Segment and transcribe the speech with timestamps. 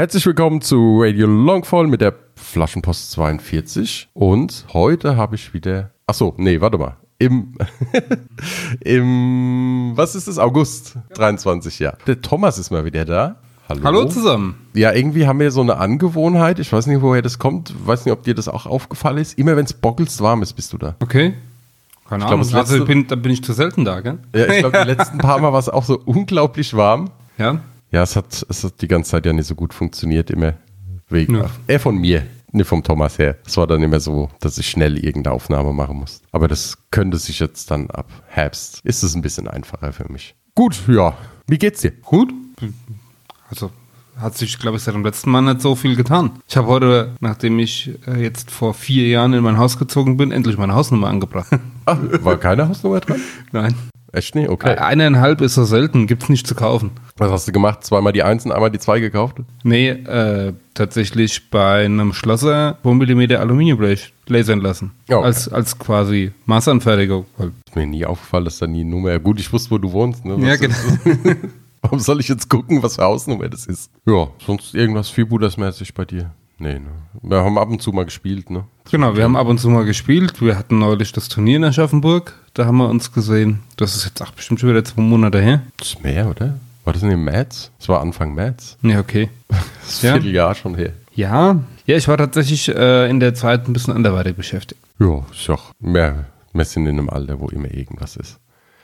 [0.00, 4.08] Herzlich willkommen zu Radio Longfall mit der Flaschenpost 42.
[4.14, 5.90] Und heute habe ich wieder.
[6.06, 6.96] Achso, nee, warte mal.
[7.18, 7.52] Im,
[8.80, 9.92] Im.
[9.96, 10.38] Was ist es?
[10.38, 11.92] August 23, ja.
[12.06, 13.36] Der Thomas ist mal wieder da.
[13.68, 13.80] Hallo.
[13.84, 14.54] Hallo zusammen.
[14.72, 16.60] Ja, irgendwie haben wir so eine Angewohnheit.
[16.60, 17.74] Ich weiß nicht, woher das kommt.
[17.86, 19.36] Weiß nicht, ob dir das auch aufgefallen ist.
[19.38, 20.96] Immer wenn es bockelst warm ist, bist du da.
[21.00, 21.34] Okay.
[22.08, 22.50] Keine glaub, Ahnung.
[22.50, 24.18] das also bin, da bin ich zu selten da, gell?
[24.34, 27.10] Ja, ich glaube, die letzten paar Mal war es auch so unglaublich warm.
[27.36, 27.60] Ja.
[27.90, 30.54] Ja, es hat, es hat die ganze Zeit ja nicht so gut funktioniert, immer
[31.08, 31.36] wegen.
[31.36, 31.50] Ja.
[31.66, 33.36] Äh, von mir, nicht vom Thomas her.
[33.44, 36.22] Es war dann immer so, dass ich schnell irgendeine Aufnahme machen muss.
[36.30, 38.80] Aber das könnte sich jetzt dann ab Herbst.
[38.84, 40.34] Ist es ein bisschen einfacher für mich.
[40.54, 41.16] Gut, ja.
[41.48, 41.90] Wie geht's dir?
[41.90, 42.32] Gut.
[43.48, 43.70] Also
[44.20, 46.32] hat sich, glaube ich, seit dem letzten Mal nicht so viel getan.
[46.46, 50.30] Ich habe heute, nachdem ich äh, jetzt vor vier Jahren in mein Haus gezogen bin,
[50.30, 51.48] endlich meine Hausnummer angebracht.
[51.86, 53.20] Ach, war keine Hausnummer dran?
[53.52, 53.74] Nein.
[54.12, 54.48] Echt nicht?
[54.48, 54.76] Okay.
[54.76, 56.90] Eineinhalb ist so selten, gibt's nicht zu kaufen.
[57.16, 57.84] Was hast du gemacht?
[57.84, 59.36] Zweimal die Eins und einmal die Zwei gekauft?
[59.62, 64.92] Nee, äh, tatsächlich bei einem Schlosser 2 mm Aluminiumblech lasern lassen.
[65.08, 65.24] Okay.
[65.24, 67.26] als, als quasi Maßanfertigung.
[67.66, 69.18] Ist mir nie aufgefallen, dass da nie Nummer.
[69.18, 70.24] Gut, ich wusste, wo du wohnst.
[70.24, 70.36] Ne?
[70.46, 70.98] Ja, ist.
[71.82, 73.90] Warum soll ich jetzt gucken, was für Hausnummer das ist?
[74.04, 76.30] Ja, sonst irgendwas Freebooters-mäßig bei dir?
[76.60, 76.90] Nee, ne?
[77.22, 78.64] Wir haben ab und zu mal gespielt, ne?
[78.90, 80.40] Genau, wir haben ab und zu mal gespielt.
[80.42, 82.34] Wir hatten neulich das Turnier in Aschaffenburg.
[82.54, 83.60] Da haben wir uns gesehen.
[83.76, 85.62] Das ist jetzt auch bestimmt schon wieder zwei Monate her.
[85.78, 86.58] Das ist mehr, oder?
[86.84, 87.70] War das nicht im März?
[87.78, 88.76] Das war Anfang März.
[88.82, 89.28] Ja, okay.
[89.48, 90.10] Das ist Ja.
[90.14, 90.92] ein Vierteljahr schon her.
[91.14, 91.56] Ja,
[91.86, 94.80] ja, ich war tatsächlich äh, in der Zeit ein bisschen anderweitig beschäftigt.
[94.98, 96.26] Ja, ist auch mehr.
[96.52, 98.38] Wir sind in einem Alter, wo immer irgendwas ist.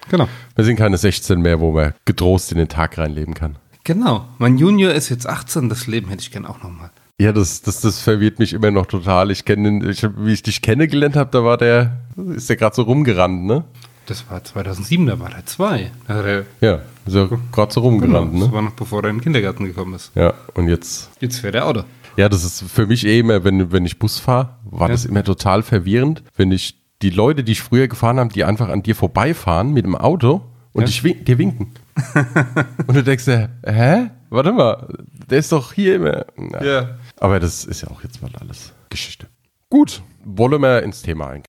[0.08, 0.28] Genau.
[0.54, 3.56] Wir sind keine 16 mehr, wo man getrost in den Tag reinleben kann.
[3.84, 4.24] Genau.
[4.38, 5.68] Mein Junior ist jetzt 18.
[5.68, 6.90] Das Leben hätte ich gern auch nochmal.
[7.20, 9.30] Ja, das, das, das verwirrt mich immer noch total.
[9.30, 12.00] Ich kenne, den- ich, wie ich dich kennengelernt habe, da war der,
[12.34, 13.64] ist der gerade so rumgerannt, ne?
[14.04, 15.90] Das war 2007, da war er zwei.
[16.06, 18.54] Da hat er, Ja, ist ja gerade so rumgerannt, genau, das ne?
[18.54, 20.12] war noch bevor er in den Kindergarten gekommen ist.
[20.14, 21.84] Ja, und jetzt, Jetzt fährt er Auto.
[22.18, 24.92] ja, das ist für mich eh immer, wenn, wenn ich Bus fahre, war Ja.
[24.92, 28.68] das immer total verwirrend, wenn ich die Leute, die ich früher gefahren habe, die einfach
[28.68, 30.42] an dir vorbeifahren mit dem Auto
[30.74, 30.86] und Ja.
[30.86, 31.72] dich win dir winken.
[32.86, 34.10] und du denkst dir, hä?
[34.28, 34.88] Warte mal,
[35.30, 36.26] der ist doch hier immer.
[36.36, 36.62] Na.
[36.64, 36.88] Ja.
[37.18, 39.26] Aber das ist ja auch jetzt mal alles Geschichte.
[39.70, 41.46] Gut, wollen wir ins Thema eingehen.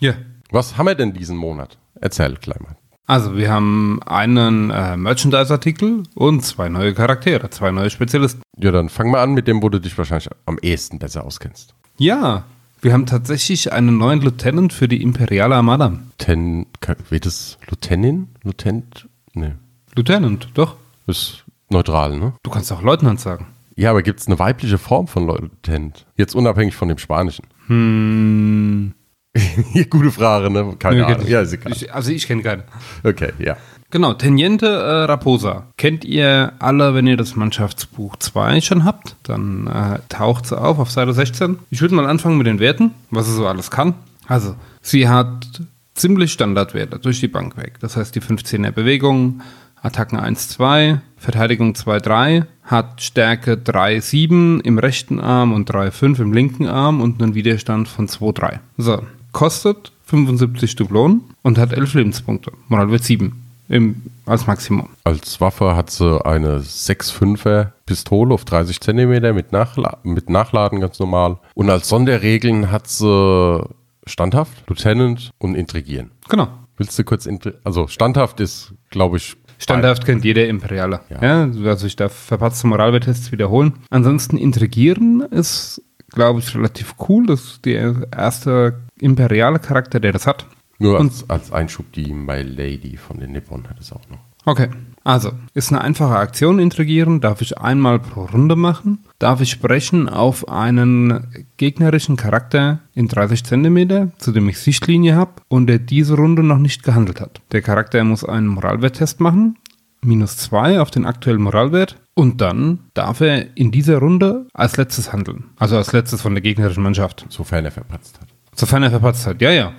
[0.00, 0.14] Ja.
[0.50, 1.78] Was haben wir denn diesen Monat?
[2.00, 2.76] Erzähl gleich mal.
[3.06, 8.42] Also, wir haben einen äh, Merchandise-Artikel und zwei neue Charaktere, zwei neue Spezialisten.
[8.56, 11.74] Ja, dann fang mal an mit dem, wo du dich wahrscheinlich am ehesten besser auskennst.
[11.98, 12.44] Ja,
[12.82, 15.98] wir haben tatsächlich einen neuen Lieutenant für die Imperiale Armada.
[16.18, 16.66] Ten,
[17.08, 18.28] wird es Lieutenant?
[18.42, 19.08] Lieutenant?
[19.34, 19.54] Nee.
[19.94, 20.76] Lieutenant, doch.
[21.06, 22.32] Ist neutral, ne?
[22.42, 23.48] Du kannst auch Leutnant sagen.
[23.80, 26.04] Ja, aber gibt es eine weibliche Form von Lieutenant?
[26.14, 27.46] Jetzt unabhängig von dem Spanischen.
[27.68, 28.92] Hm.
[29.88, 30.76] Gute Frage, ne?
[30.78, 31.26] Keine Nö, Ahnung.
[31.26, 31.72] Ja, ist egal.
[31.72, 32.64] Ich, also ich kenne keine.
[33.04, 33.56] Okay, ja.
[33.90, 35.68] Genau, Teniente äh, Raposa.
[35.78, 39.16] Kennt ihr alle, wenn ihr das Mannschaftsbuch 2 schon habt?
[39.22, 41.58] Dann äh, taucht sie auf auf Seite 16.
[41.70, 43.94] Ich würde mal anfangen mit den Werten, was sie so alles kann.
[44.26, 45.62] Also, sie hat
[45.94, 47.78] ziemlich Standardwerte durch die Bank weg.
[47.80, 49.40] Das heißt, die 15er Bewegung,
[49.82, 55.90] Attacken 1, 2, Verteidigung 2, 3, hat Stärke 3, 7 im rechten Arm und 3,
[55.90, 58.60] 5 im linken Arm und einen Widerstand von 2, 3.
[58.78, 62.52] So, kostet 75 Dublonen und hat 11 Lebenspunkte.
[62.68, 63.32] Moralwert 7
[63.68, 64.88] im, als Maximum.
[65.04, 70.98] Als Waffe hat sie eine 6,5er Pistole auf 30 Zentimeter mit, Nachla mit Nachladen ganz
[70.98, 71.36] normal.
[71.54, 73.62] Und als Sonderregeln hat sie
[74.06, 76.12] Standhaft, Lieutenant und Intrigieren.
[76.30, 76.48] Genau.
[76.80, 77.28] Willst du kurz,
[77.62, 81.00] also Standhaft ist, glaube ich, Standhaft kennt jeder Imperiale.
[81.10, 81.44] Ja.
[81.44, 81.68] Ja.
[81.70, 83.74] also ich darf verpatzte Moralwerttests wiederholen.
[83.90, 87.26] Ansonsten Intrigieren ist, glaube ich, relativ cool.
[87.26, 90.46] Das ist der erste imperiale Charakter, der das hat.
[90.78, 94.29] nur als, als Einschub die My Lady von den Nippon hat es auch noch.
[94.44, 94.68] Okay.
[95.02, 100.10] Also, ist eine einfache Aktion intrigieren, darf ich einmal pro Runde machen, darf ich sprechen
[100.10, 101.26] auf einen
[101.56, 106.58] gegnerischen Charakter in 30 Zentimeter, zu dem ich Sichtlinie habe und der diese Runde noch
[106.58, 107.40] nicht gehandelt hat.
[107.52, 109.56] Der Charakter muss einen Moralwerttest machen,
[110.02, 115.14] minus 2 auf den aktuellen Moralwert und dann darf er in dieser Runde als letztes
[115.14, 115.44] handeln.
[115.58, 117.24] Also als letztes von der gegnerischen Mannschaft.
[117.30, 118.28] Sofern er verpatzt hat.
[118.54, 119.40] Sofern er verpatzt hat.
[119.40, 119.72] Ja, ja.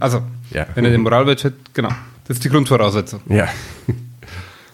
[0.00, 0.20] Also,
[0.50, 0.66] Ja.
[0.74, 1.88] wenn er den Moralwert hat, genau.
[2.28, 3.20] Das ist die Grundvoraussetzung.
[3.28, 3.48] Ja.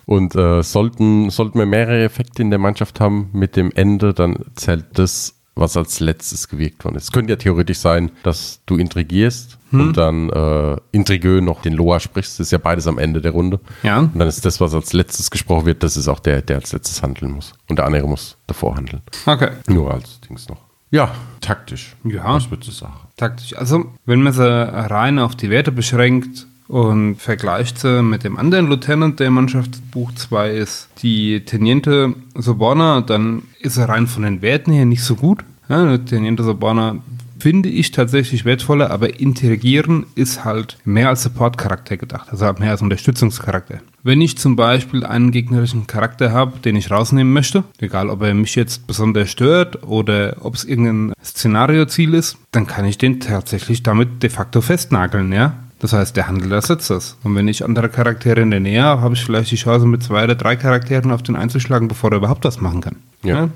[0.06, 4.36] Und äh, sollten, sollten wir mehrere Effekte in der Mannschaft haben mit dem Ende, dann
[4.54, 7.04] zählt das, was als letztes gewirkt worden ist.
[7.04, 12.00] Es könnte ja theoretisch sein, dass du intrigierst und dann äh, intrigö noch den Loa
[12.00, 12.38] sprichst.
[12.38, 13.60] Das ist ja beides am Ende der Runde.
[13.82, 14.00] Ja.
[14.00, 16.72] Und dann ist das, was als letztes gesprochen wird, das ist auch der, der als
[16.72, 17.54] letztes handeln muss.
[17.68, 19.02] Und der andere muss davor handeln.
[19.26, 19.50] Okay.
[19.68, 20.58] Nur als Dings noch.
[20.90, 21.96] Ja, taktisch.
[22.04, 22.34] Ja.
[22.34, 22.92] Was würdest du sagen?
[23.16, 23.56] Taktisch.
[23.56, 28.66] Also, wenn man sie rein auf die Werte beschränkt und vergleicht sie mit dem anderen
[28.66, 34.40] Lieutenant, der im Mannschaftsbuch 2 ist, die Teniente Soborna, dann ist er rein von den
[34.40, 35.44] Werten her nicht so gut.
[35.68, 36.96] Ja, Teniente Soborna
[37.38, 42.80] finde ich tatsächlich wertvoller, aber interagieren ist halt mehr als Support-Charakter gedacht, also mehr als
[42.80, 43.80] Unterstützungscharakter.
[44.02, 48.32] Wenn ich zum Beispiel einen gegnerischen Charakter habe, den ich rausnehmen möchte, egal ob er
[48.32, 53.82] mich jetzt besonders stört oder ob es irgendein Szenarioziel ist, dann kann ich den tatsächlich
[53.82, 55.54] damit de facto festnageln, ja.
[55.82, 57.18] Das heißt, der Handel ersetzt das.
[57.24, 60.00] Und wenn ich andere Charaktere in der Nähe habe, habe ich vielleicht die Chance, mit
[60.04, 62.96] zwei oder drei Charakteren auf den einzuschlagen, bevor er überhaupt was machen kann.
[63.24, 63.50] Ja.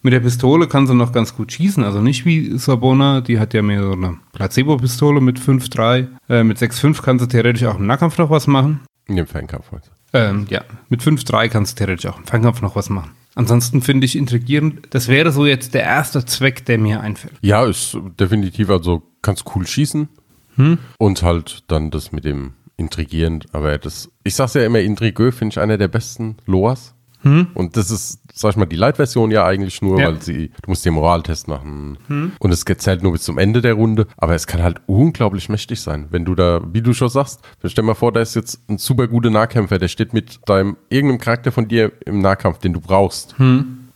[0.00, 3.52] Mit der Pistole kann sie noch ganz gut schießen, also nicht wie Sabona, die hat
[3.52, 6.06] ja mehr so eine Placebo-Pistole mit 5,3.
[6.28, 8.80] Äh, mit 6,5 kann sie theoretisch auch im Nahkampf noch was machen.
[9.08, 9.90] In dem Fernkampf heute.
[10.12, 13.10] Ähm, ja, mit 5,3 kannst du theoretisch auch im Fernkampf noch was machen.
[13.34, 17.34] Ansonsten finde ich intrigierend, das wäre so jetzt der erste Zweck, der mir einfällt.
[17.40, 20.08] Ja, ist definitiv, also kannst cool schießen
[20.98, 25.52] und halt dann das mit dem Intrigierend, aber das, ich sag's ja immer, Intrigö finde
[25.52, 26.94] ich einer der besten Loas.
[27.24, 30.08] Und das ist, sag ich mal, die Light-Version ja eigentlich nur, Ja.
[30.08, 31.96] weil sie, du musst den Moraltest machen.
[32.40, 35.80] Und es zählt nur bis zum Ende der Runde, aber es kann halt unglaublich mächtig
[35.80, 38.68] sein, wenn du da, wie du schon sagst, stell dir mal vor, da ist jetzt
[38.68, 42.72] ein super guter Nahkämpfer, der steht mit deinem, irgendeinem Charakter von dir im Nahkampf, den
[42.72, 43.36] du brauchst,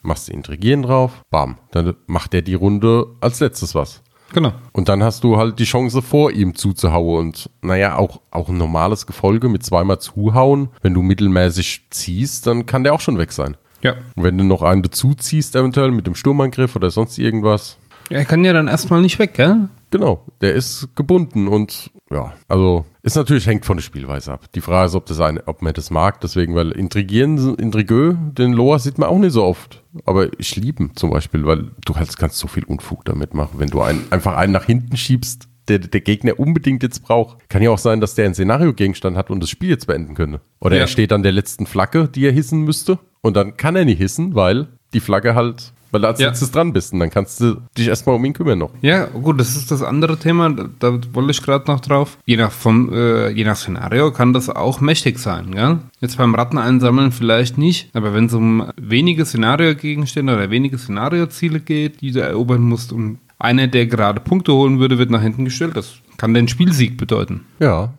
[0.02, 4.04] machst du Intrigieren drauf, bam, dann macht der die Runde als letztes was.
[4.32, 4.52] Genau.
[4.72, 7.28] Und dann hast du halt die Chance, vor ihm zuzuhauen.
[7.28, 10.68] Und naja, auch, auch ein normales Gefolge mit zweimal zuhauen.
[10.82, 13.56] Wenn du mittelmäßig ziehst, dann kann der auch schon weg sein.
[13.82, 13.94] Ja.
[14.16, 17.78] Und wenn du noch einen dazu ziehst, eventuell mit dem Sturmangriff oder sonst irgendwas,
[18.10, 19.68] Er kann ja dann erstmal nicht weg, gell?
[19.90, 24.44] genau, der ist gebunden und ja, also ist natürlich hängt von der Spielweise ab.
[24.54, 28.52] Die Frage ist, ob, das eine, ob man das mag, deswegen, weil Intrigieren, Intrigö, den
[28.52, 29.82] Loa sieht man auch nicht so oft.
[30.04, 33.58] Aber ich liebe ihn zum Beispiel, weil du halt kannst so viel Unfug damit machen,
[33.58, 37.48] wenn du einen, einfach einen nach hinten schiebst, der der Gegner unbedingt jetzt braucht.
[37.48, 40.40] Kann ja auch sein, dass der einen Szenario-Gegenstand hat und das Spiel jetzt beenden könnte.
[40.60, 40.82] Oder Ja.
[40.82, 42.98] er steht an der letzten Flagge, die er hissen müsste.
[43.20, 46.28] Und dann kann er nicht hissen, weil die Flagge halt, weil du als Ja.
[46.28, 46.92] letztes dran bist.
[46.92, 48.70] Und dann kannst du dich erstmal um ihn kümmern noch.
[48.82, 52.18] Ja, gut, das ist das andere Thema, da, da wollte ich gerade noch drauf.
[52.26, 55.78] Je nach, vom, äh, je nach Szenario kann das auch mächtig sein, gell?
[56.00, 61.60] Jetzt beim Ratten einsammeln vielleicht nicht, aber wenn es um wenige Szenario-Gegenstände oder wenige Szenarioziele
[61.60, 65.44] geht, die du erobern musst und einer, der gerade Punkte holen würde, wird nach hinten
[65.44, 67.42] gestellt, das kann den Spielsieg bedeuten.
[67.58, 67.92] Ja,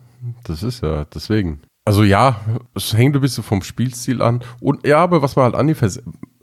[0.44, 1.60] das ist ja deswegen.
[1.84, 2.40] Also ja,
[2.74, 4.40] es hängt ein bisschen vom Spielstil an.
[4.60, 5.68] Und ja, aber was man halt an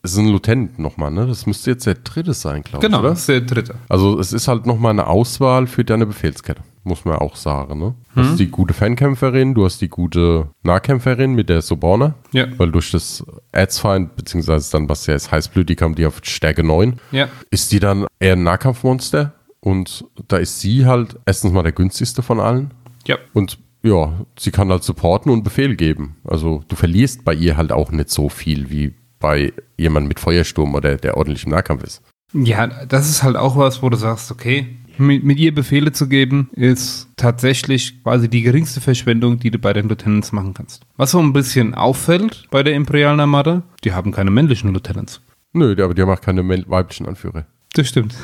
[0.05, 1.27] es ist ein Lieutenant nochmal, ne?
[1.27, 3.09] Das müsste jetzt der dritte sein, glaube Genau, ich, oder?
[3.09, 3.75] das ist der dritte.
[3.89, 7.95] Also es ist halt nochmal eine Auswahl für deine Befehlskette, muss man auch sagen, ne?
[8.15, 12.15] Du hast die gute Fernkämpferin, du hast die gute Nahkämpferin mit der Soborna.
[12.31, 12.47] Ja.
[12.57, 16.99] Weil durch das Erzfeind, beziehungsweise dann, was ja ist, heißblütig haben die auf Stärke 9
[17.11, 21.71] Ja, ist die dann eher ein Nahkampfmonster und da ist sie halt erstens mal der
[21.71, 22.71] günstigste von allen
[23.07, 26.15] ja, und ja, sie kann halt supporten und Befehl geben.
[26.23, 28.95] Also du verlierst bei ihr halt auch nicht so viel wie
[29.25, 32.03] bei jemandem mit Feuersturm oder der ordentlich im Nahkampf ist.
[32.31, 34.67] Ja, das ist halt auch was, wo du sagst, okay,
[34.99, 39.73] mit, mit ihr Befehle zu geben, ist tatsächlich quasi die geringste Verschwendung, die du bei
[39.73, 40.83] den Lieutenants machen kannst.
[40.95, 45.21] Was so ein bisschen auffällt bei der Imperialen Armada, die haben keine männlichen Lieutenants.
[45.53, 47.47] Nö, aber die haben auch keine weiblichen Anführer.
[47.73, 48.15] Das stimmt.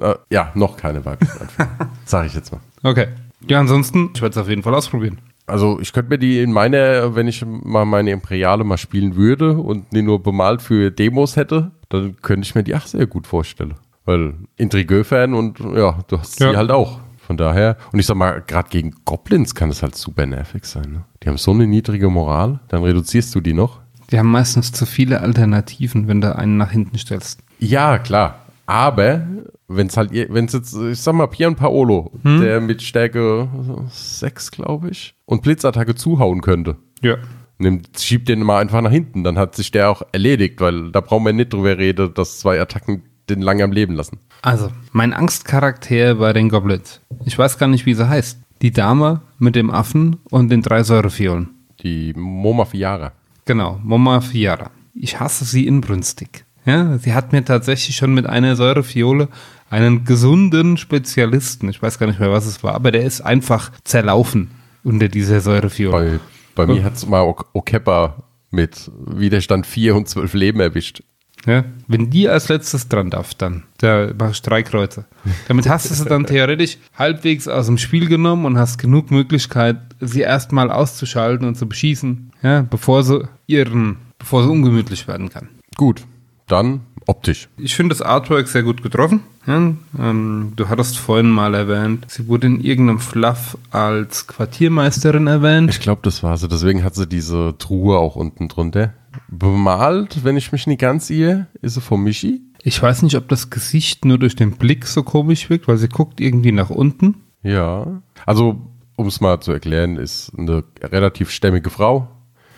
[0.00, 1.88] Äh, ja, noch keine weiblichen Anführer.
[2.04, 2.60] Sag ich jetzt mal.
[2.82, 3.06] Okay.
[3.46, 5.18] Ja, ansonsten, ich werde es auf jeden Fall ausprobieren.
[5.46, 9.56] Also ich könnte mir die in meiner, wenn ich mal meine Imperiale mal spielen würde
[9.58, 13.26] und die nur bemalt für Demos hätte, dann könnte ich mir die auch sehr gut
[13.26, 13.74] vorstellen.
[14.04, 16.50] Weil Intrigeux-Fan und ja, du hast Ja.
[16.52, 17.00] sie halt auch.
[17.18, 20.90] Von daher, und ich sag mal, gerade gegen Goblins kann es halt super nervig sein.
[20.90, 21.04] Ne?
[21.22, 23.80] Die haben so eine niedrige Moral, dann reduzierst du die noch.
[24.10, 27.40] Die haben meistens zu viele Alternativen, wenn du einen nach hinten stellst.
[27.60, 28.40] Ja, klar.
[28.66, 29.26] Aber
[29.68, 33.48] wenn es halt, wenn es jetzt, ich sag mal, Pian Paolo, der mit Stärke
[33.90, 37.16] 6, glaube ich, und Blitzattacke zuhauen könnte, Ja.
[37.58, 41.00] nimmt, schiebt den mal einfach nach hinten, dann hat sich der auch erledigt, weil da
[41.00, 44.18] brauchen wir nicht drüber reden, dass zwei Attacken den lange am Leben lassen.
[44.42, 47.00] Also, mein Angstcharakter bei den Goblins.
[47.24, 48.38] Ich weiß gar nicht, wie sie heißt.
[48.62, 51.50] Die Dame mit dem Affen und den drei Säurefiolen.
[51.82, 53.12] Die Moma Fiara.
[53.44, 54.70] Genau, Mama Fiara.
[54.94, 56.44] Ich hasse sie inbrünstig.
[56.64, 59.28] Ja, sie hat mir tatsächlich schon mit einer Säurefiole
[59.70, 63.72] einen gesunden Spezialisten, ich weiß gar nicht mehr, was es war, aber der ist einfach
[63.84, 64.50] zerlaufen
[64.84, 66.20] unter dieser Säurefiole.
[66.54, 71.02] Bei, bei mir hat es mal Okepa mit Widerstand 4 und 12 Leben erwischt.
[71.46, 75.06] Ja, wenn die als letztes dran darf, dann da machst du drei Kreuze.
[75.48, 79.78] Damit hast du sie dann theoretisch halbwegs aus dem Spiel genommen und hast genug Möglichkeit,
[80.00, 85.48] sie erstmal auszuschalten und zu beschießen, ja, bevor sie ihren, bevor sie ungemütlich werden kann.
[85.76, 86.04] Gut,
[86.52, 87.48] dann optisch.
[87.56, 89.20] Ich finde das Artwork sehr gut getroffen.
[89.46, 89.56] Ja,
[89.98, 95.70] ähm, du hattest vorhin mal erwähnt, sie wurde in irgendeinem Fluff als Quartiermeisterin erwähnt.
[95.70, 96.46] Ich glaube, das war sie.
[96.46, 98.94] Deswegen hat sie diese Truhe auch unten drunter.
[99.28, 102.42] Bemalt, wenn ich mich nicht ganz irre, ist sie von Michi.
[102.62, 105.88] Ich weiß nicht, ob das Gesicht nur durch den Blick so komisch wirkt, weil sie
[105.88, 107.16] guckt irgendwie nach unten.
[107.42, 108.02] Ja.
[108.24, 108.60] Also,
[108.94, 112.08] um es mal zu erklären, ist eine relativ stämmige Frau.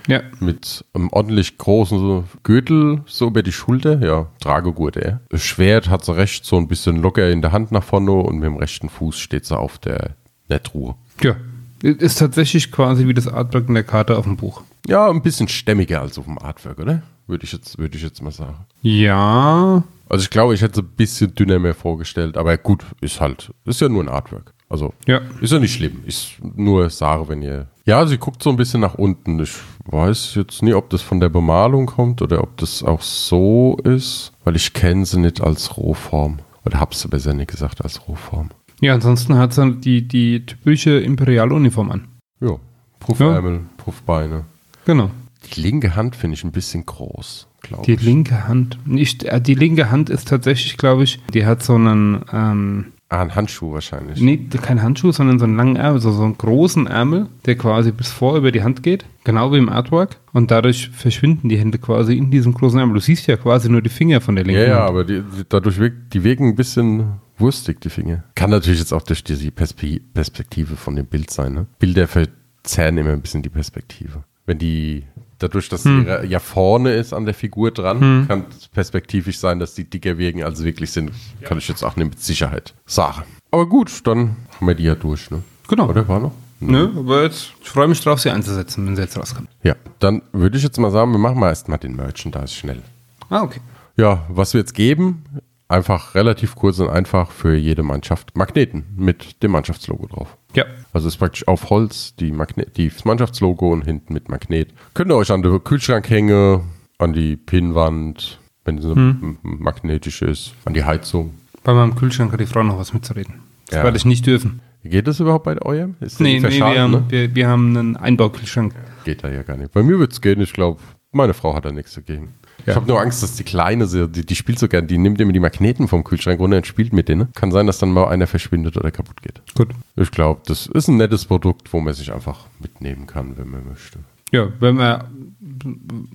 [0.07, 0.21] Ja.
[0.41, 4.01] Mit einem ordentlich großen Gürtel so über die Schulter.
[4.05, 5.21] Ja, Tragegurt, ja.
[5.31, 8.37] Das Schwert hat sie recht so ein bisschen locker in der Hand nach vorne und
[8.37, 10.15] mit dem rechten Fuß steht sie auf der
[10.49, 10.95] Nettruhe.
[11.23, 11.37] Ja.
[11.83, 14.63] Ist tatsächlich quasi wie das Artwork in der Karte auf dem Buch.
[14.87, 17.03] Ja, ein bisschen stämmiger als auf dem Artwork, oder?
[17.27, 18.67] Würde ich jetzt, würde ich jetzt mal sagen.
[18.83, 19.83] Ja.
[20.09, 23.53] Also ich glaube, ich hätte es ein bisschen dünner mehr vorgestellt, aber gut, ist halt,
[23.65, 24.53] ist ja nur ein Artwork.
[24.69, 25.21] Also Ja.
[25.41, 26.03] ist ja nicht schlimm.
[26.07, 27.67] Ist nur Sache, wenn ihr.
[27.87, 29.41] Ja, sie guckt so ein bisschen nach unten.
[29.41, 29.53] Ich
[29.87, 34.33] weiß jetzt nie, ob das von der Bemalung kommt oder ob das auch so ist,
[34.45, 36.39] weil ich kenne sie nicht als Rohform.
[36.65, 38.51] Oder hab's sie besser nicht gesagt als Rohform.
[38.81, 42.09] Ja, ansonsten hat sie die, die typische Imperialuniform an.
[42.41, 42.57] Ja.
[43.01, 44.45] Puffärmel, Puffbeine.
[44.87, 45.11] Genau.
[45.55, 48.03] Die linke Hand finde ich ein bisschen groß, glaube Die ich.
[48.03, 48.79] linke Hand.
[48.87, 53.21] Nicht, äh, die linke Hand ist tatsächlich, glaube ich, die hat so einen, ähm, Ah,
[53.21, 54.21] ein Handschuh wahrscheinlich.
[54.21, 57.93] nee, kein Handschuh, sondern so einen langen Ärmel, so, so einen großen Ärmel, der quasi
[57.93, 59.05] bis vor über die Hand geht.
[59.25, 60.17] Genau wie im Artwork.
[60.33, 62.95] Und dadurch verschwinden die Hände quasi in diesem großen Ärmel.
[62.95, 64.89] Du siehst ja quasi nur die Finger von der linken Ja, ja, Hand.
[64.89, 68.25] aber die, dadurch wirkt, die wirken ein bisschen wurstig, die Finger.
[68.35, 71.53] Kann natürlich jetzt auch durch die Perspe Perspektive von dem Bild sein.
[71.55, 71.67] Ne?
[71.79, 74.25] Bilder verzerren immer ein bisschen die Perspektive.
[74.47, 75.05] Wenn die,
[75.39, 76.07] dadurch, dass Hm.
[76.07, 80.19] ra- ja vorne ist an der Figur dran, kann es perspektivisch sein, dass die dicker
[80.19, 81.11] wirken, als sie wirklich sind.
[81.43, 83.23] Kann ich jetzt auch nicht mit Sicherheit sagen.
[83.51, 85.31] Aber gut, dann haben wir die ja durch.
[85.31, 85.43] Ne?
[85.69, 85.89] Genau.
[85.89, 86.33] Oder war noch?
[86.61, 89.49] Nö, aber jetzt, ich freue mich drauf, sie einzusetzen, wenn sie jetzt rauskommt.
[89.63, 92.81] Ja, dann würde ich jetzt mal sagen, wir machen mal erstmal den Merchandise schnell.
[93.29, 93.61] Ah, okay.
[93.97, 95.25] Ja, was wir jetzt geben,
[95.69, 100.37] einfach relativ kurz und einfach für jede Mannschaft Magneten mit dem Mannschaftslogo drauf.
[100.55, 100.65] Ja.
[100.93, 104.73] Also ist praktisch auf Holz die, Magne die das Mannschaftslogo und hinten mit Magnet.
[104.95, 106.61] Könnt ihr euch an den Kühlschrank hängen,
[106.99, 111.35] an die Pinnwand, wenn sie m- magnetisch ist, an die Heizung.
[111.65, 113.41] Bei meinem Kühlschrank hat die Frau noch was mitzureden.
[113.67, 113.85] Das Ja.
[113.85, 114.61] werde ich nicht dürfen.
[114.85, 115.97] Geht das überhaupt bei eurem?
[116.01, 117.05] Ist Nee, nee, wir, haben, ne?
[117.09, 118.75] wir, wir haben einen Einbaukühlschrank.
[119.05, 119.73] Geht da ja gar nicht.
[119.73, 120.79] Bei mir wird es gehen, ich glaube,
[121.11, 122.35] meine Frau hat da nichts dagegen.
[122.67, 122.77] Ich Ja.
[122.77, 125.41] habe nur Angst, dass die Kleine, die, die spielt so gern, die nimmt immer die
[125.41, 127.33] Magneten vom Kühlschrank runter und spielt mit denen.
[127.35, 129.43] Kann sein, dass dann mal einer verschwindet oder kaputt geht.
[129.55, 129.69] Gut.
[129.97, 133.67] Ich glaube, das ist ein nettes Produkt, wo man sich einfach mitnehmen kann, wenn man
[133.69, 133.99] möchte.
[134.33, 135.05] Ja, wenn man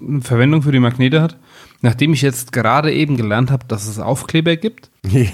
[0.02, 1.38] eine Verwendung für die Magnete hat.
[1.82, 5.30] Nachdem ich jetzt gerade eben gelernt habe, dass es Aufkleber gibt, Die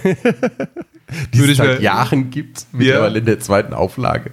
[1.39, 4.31] es ich seit Jahren gibt, mittlerweile in der zweiten Auflage.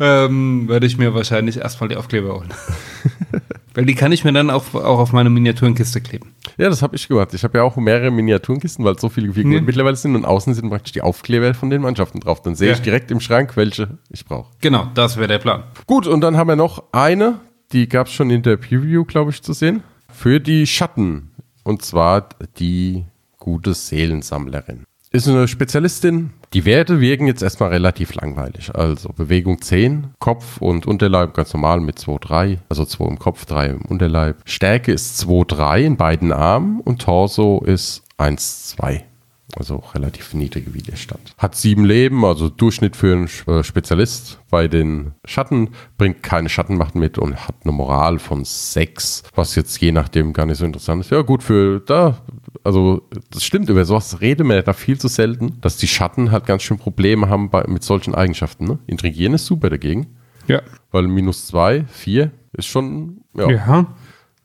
[0.00, 2.48] ähm, werde ich mir wahrscheinlich erstmal die Aufkleber holen.
[3.78, 6.34] Weil die kann ich mir dann auch, auch auf meine Miniaturenkiste kleben.
[6.56, 7.32] Ja, das habe ich gemacht.
[7.32, 9.60] Ich habe ja auch mehrere Miniaturenkisten, weil so viele Figuren Ja.
[9.60, 12.42] mittlerweile sind und außen sind praktisch die Aufkleber von den Mannschaften drauf.
[12.42, 12.74] Dann sehe Ja.
[12.74, 14.50] ich direkt im Schrank, welche ich brauche.
[14.60, 15.62] Genau, das wäre der Plan.
[15.86, 17.38] Gut, und dann haben wir noch eine,
[17.70, 21.30] die gab es schon in der Preview, glaube ich, zu sehen, für die Schatten.
[21.62, 23.04] Und zwar die
[23.38, 24.82] gute Seelensammlerin.
[25.10, 26.30] Ist eine Spezialistin.
[26.52, 28.74] Die Werte wirken jetzt erstmal relativ langweilig.
[28.74, 32.58] Also Bewegung 10, Kopf und Unterleib ganz normal mit 2, 3.
[32.68, 34.36] Also 2 im Kopf, 3 im Unterleib.
[34.44, 39.07] Stärke ist 2, 3 in beiden Armen und Torso ist 1, 2.
[39.58, 41.34] Also relativ niedrige Widerstand.
[41.36, 44.38] Hat sieben Leben, also Durchschnitt für einen äh, Spezialist.
[44.50, 49.80] Bei den Schatten bringt keine Schattenmacht mit und hat eine Moral von sechs, was jetzt
[49.80, 51.10] je nachdem gar nicht so interessant ist.
[51.10, 52.18] Ja gut, für da,
[52.62, 56.46] also das stimmt, über sowas reden wir da viel zu selten, dass die Schatten halt
[56.46, 58.64] ganz schön Probleme haben bei, mit solchen Eigenschaften.
[58.64, 58.78] Ne?
[58.86, 60.06] Intrigieren ist super dagegen,
[60.46, 60.62] Ja.
[60.92, 63.86] weil minus zwei, vier ist schon ja, Ja.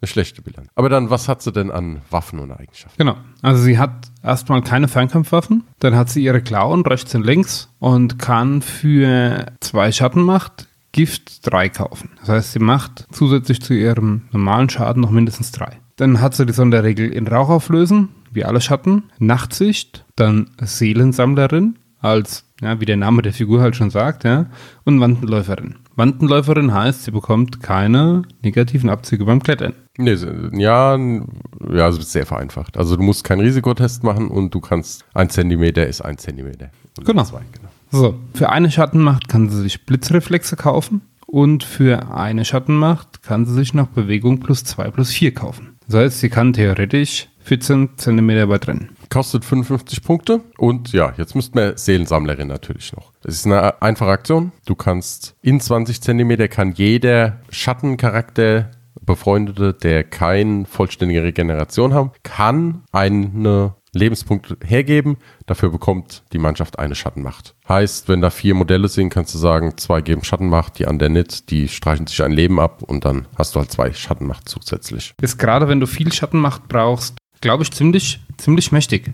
[0.03, 0.67] Eine schlechte Bilanz.
[0.75, 2.98] Aber dann, was hat sie denn an Waffen und Eigenschaften?
[2.98, 3.15] Genau.
[3.41, 8.19] Also sie hat erstmal keine Fernkampfwaffen, dann hat sie ihre Klauen rechts und links und
[8.19, 12.12] kann für zwei Schattenmacht Gift 3 kaufen.
[12.19, 15.79] Das heißt, sie macht zusätzlich zu ihrem normalen Schaden noch mindestens 3.
[15.95, 22.45] Dann hat sie die Sonderregel in Rauch auflösen, wie alle Schatten, Nachtsicht, dann Seelensammlerin, als,
[22.62, 24.48] ja, wie der Name der Figur halt schon sagt, ja,
[24.83, 25.77] und Wandenläuferin.
[25.95, 29.73] Wandenläuferin heißt, sie bekommt keine negativen Abzüge beim Klettern.
[29.97, 30.15] Nee,
[30.53, 32.77] ja, ja, also sehr vereinfacht.
[32.77, 36.71] Also du musst keinen Risikotest machen und du kannst ein Zentimeter ist ein Zentimeter.
[37.03, 37.23] Genau.
[37.23, 37.69] Zwei, genau.
[37.91, 43.53] So, für eine Schattenmacht kann sie sich Blitzreflexe kaufen und für eine Schattenmacht kann sie
[43.53, 45.77] sich noch Bewegung plus 2 plus 4 kaufen.
[45.88, 48.89] Das heißt, sie kann theoretisch 14 cm weit rennen.
[49.10, 53.12] Kostet 55 Punkte und ja, jetzt müssten wir Seelensammlerin natürlich noch.
[53.22, 54.51] Das ist eine einfache Aktion.
[54.65, 58.72] Du kannst in 20 cm kann jeder Schattencharakter
[59.05, 65.17] Befreundete, der keine vollständige Regeneration haben, kann eine Lebenspunkt hergeben.
[65.45, 67.55] Dafür bekommt die Mannschaft eine Schattenmacht.
[67.67, 71.51] Heißt, wenn da vier Modelle sind, kannst du sagen, zwei geben Schattenmacht, die anderen nicht,
[71.51, 75.13] die streichen sich ein Leben ab und dann hast du halt zwei Schattenmacht zusätzlich.
[75.22, 79.12] Ist gerade, wenn du viel Schattenmacht brauchst, glaube ich, ziemlich, ziemlich mächtig.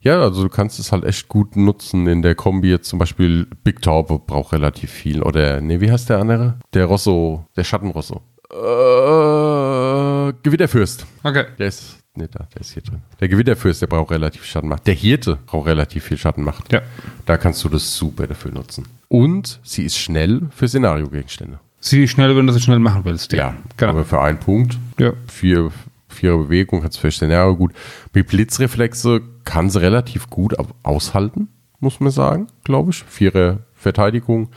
[0.00, 2.70] Ja, also du kannst es halt echt gut nutzen in der Kombi.
[2.70, 5.22] Jetzt zum Beispiel Big Taube braucht relativ viel.
[5.22, 6.58] Oder, nee, wie heißt der andere?
[6.74, 8.20] Der Rosso, der Schattenrosso.
[8.50, 11.06] Äh, Gewitterfürst.
[11.22, 11.44] Okay.
[11.58, 13.00] Der ist nicht da, der ist hier drin.
[13.20, 14.86] Der Gewitterfürst, der braucht relativ Schattenmacht.
[14.86, 16.70] Der Hirte braucht relativ viel Schattenmacht.
[16.72, 16.82] Ja.
[17.24, 18.86] Da kannst du das super dafür nutzen.
[19.08, 21.60] Und sie ist schnell für Szenariogegenstände.
[21.80, 23.32] Sie ist schnell, wenn du sie schnell machen willst.
[23.32, 23.92] Ja, genau.
[23.92, 24.78] aber für einen Punkt.
[24.98, 25.12] Ja.
[25.26, 25.70] Vier,
[26.12, 27.72] vier Bewegung kannst für Szenario gut.
[28.12, 31.48] Mit Blitzreflexe kann sie relativ gut aushalten,
[31.80, 33.02] muss man sagen, glaube ich.
[33.04, 34.50] Vierer Verteidigung.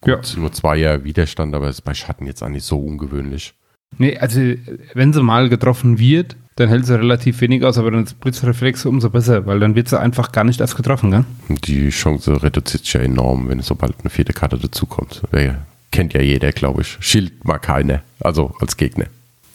[0.00, 0.40] Gut, ja.
[0.40, 3.54] nur zweier Widerstand, aber ist bei Schatten jetzt auch nicht so ungewöhnlich.
[3.98, 4.40] Nee, also
[4.94, 8.88] wenn sie mal getroffen wird, dann hält sie relativ wenig aus, aber dann ist Blitzreflexe
[8.88, 11.24] umso besser, weil dann wird sie einfach gar nicht erst getroffen, gell?
[11.48, 15.22] Die Chance reduziert sich ja enorm, wenn sobald eine vierte Karte dazukommt.
[15.90, 16.96] Kennt ja jeder, glaube ich.
[17.00, 19.06] Schild mag keiner, also als Gegner.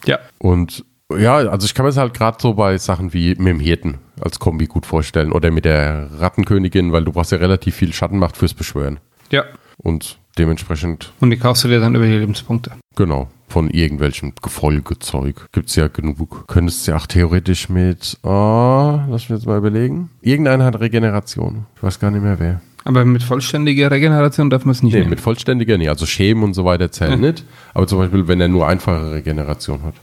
[0.06, 0.20] Ja.
[0.38, 0.86] Und
[1.16, 4.00] ja, also ich kann mir es halt gerade so bei Sachen wie mit dem Hirten
[4.20, 8.36] als Kombi gut vorstellen oder mit der Rattenkönigin, weil du brauchst ja relativ viel Schattenmacht
[8.36, 9.00] fürs Beschwören.
[9.32, 9.44] Ja.
[9.78, 11.12] Und dementsprechend.
[11.20, 12.72] Und die kaufst du dir dann über die Lebenspunkte.
[12.96, 13.30] Genau.
[13.48, 15.48] Von irgendwelchem Gefolgezeug.
[15.54, 16.46] Gibt es ja genug.
[16.48, 20.10] Könntest du ja auch theoretisch mit, oh, lass mich jetzt mal überlegen.
[20.22, 21.66] Irgendeiner hat Regeneration.
[21.78, 22.62] Ich weiß gar nicht mehr wer.
[22.84, 25.10] Aber mit vollständiger Regeneration darf man es nicht Nee, nehmen.
[25.12, 25.88] mit vollständiger nee.
[25.90, 27.30] Also Schemen und so weiter zählen ja.
[27.32, 27.46] nicht.
[27.74, 29.94] Aber zum Beispiel, wenn er nur einfache Regeneration hat.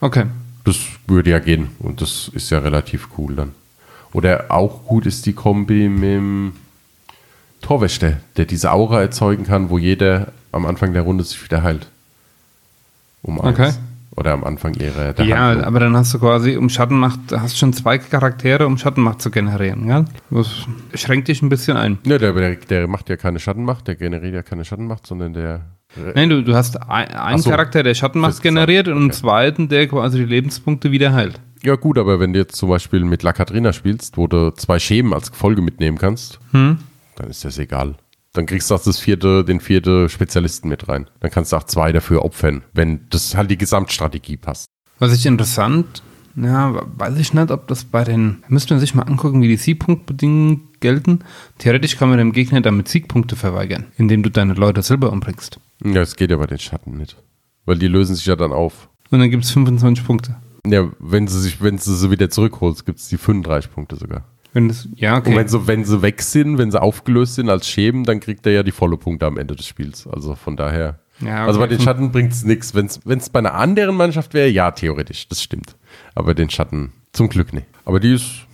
[0.00, 0.24] Okay.
[0.68, 1.70] Das würde ja gehen.
[1.78, 3.54] Und das ist ja relativ cool dann.
[4.12, 6.52] Oder auch gut ist die Kombi mit dem
[7.62, 11.86] Torwächter, der diese Aura erzeugen kann, wo jeder am Anfang der Runde sich wieder heilt.
[13.22, 13.78] Um eins.
[14.18, 17.72] Oder am Anfang ihrer der Ja, aber dann hast du quasi, um Schattenmacht, hast schon
[17.72, 20.04] zwei Charaktere, um Schattenmacht zu generieren, ja?
[20.30, 21.98] Das schränkt dich ein bisschen ein.
[22.04, 25.66] Ja, der, der, der macht ja keine Schattenmacht, der generiert ja keine Schattenmacht, sondern der.
[26.16, 29.86] Nein, du, du hast ein, einen so, Charakter, der Schattenmacht generiert und einen zweiten, der
[29.86, 31.40] quasi die Lebenspunkte wieder heilt.
[31.62, 34.80] Ja, gut, aber wenn du jetzt zum Beispiel mit La Katrina spielst, wo du zwei
[34.80, 36.78] Schemen als Folge mitnehmen kannst, hm?
[37.14, 37.94] dann ist das egal.
[38.38, 41.10] Dann kriegst du auch das vierte, den vierte Spezialisten mit rein.
[41.18, 44.66] Dann kannst du auch zwei dafür opfern, wenn das halt die Gesamtstrategie passt.
[45.00, 46.04] Was ich interessant,
[46.36, 49.56] ja, weiß ich nicht, ob das bei den, müsste man sich mal angucken, wie die
[49.56, 51.24] Siegpunktbedingungen gelten.
[51.58, 55.58] Theoretisch kann man dem Gegner damit Siegpunkte verweigern, indem du deine Leute selber umbringst.
[55.84, 57.16] Ja, es geht ja bei den Schatten nicht.
[57.64, 58.88] Weil die lösen sich ja dann auf.
[59.10, 60.36] Und dann gibt es 25 Punkte.
[60.64, 64.26] Ja, wenn sie sich, wenn sie sie wieder zurückholst, gibt es die 35 Punkte sogar.
[64.52, 65.30] Wenn das, ja, okay.
[65.30, 68.46] Und wenn sie, wenn sie weg sind, wenn sie aufgelöst sind als Schemen, dann kriegt
[68.46, 70.06] er ja die volle Punkte am Ende des Spiels.
[70.06, 71.00] Also von daher.
[71.20, 71.48] Ja, okay.
[71.48, 72.74] Also bei den Schatten bringt es nichts.
[72.74, 75.76] Wenn es bei einer anderen Mannschaft wäre, ja, theoretisch, das stimmt.
[76.14, 77.66] Aber den Schatten zum Glück nicht.
[77.84, 78.46] Aber die ist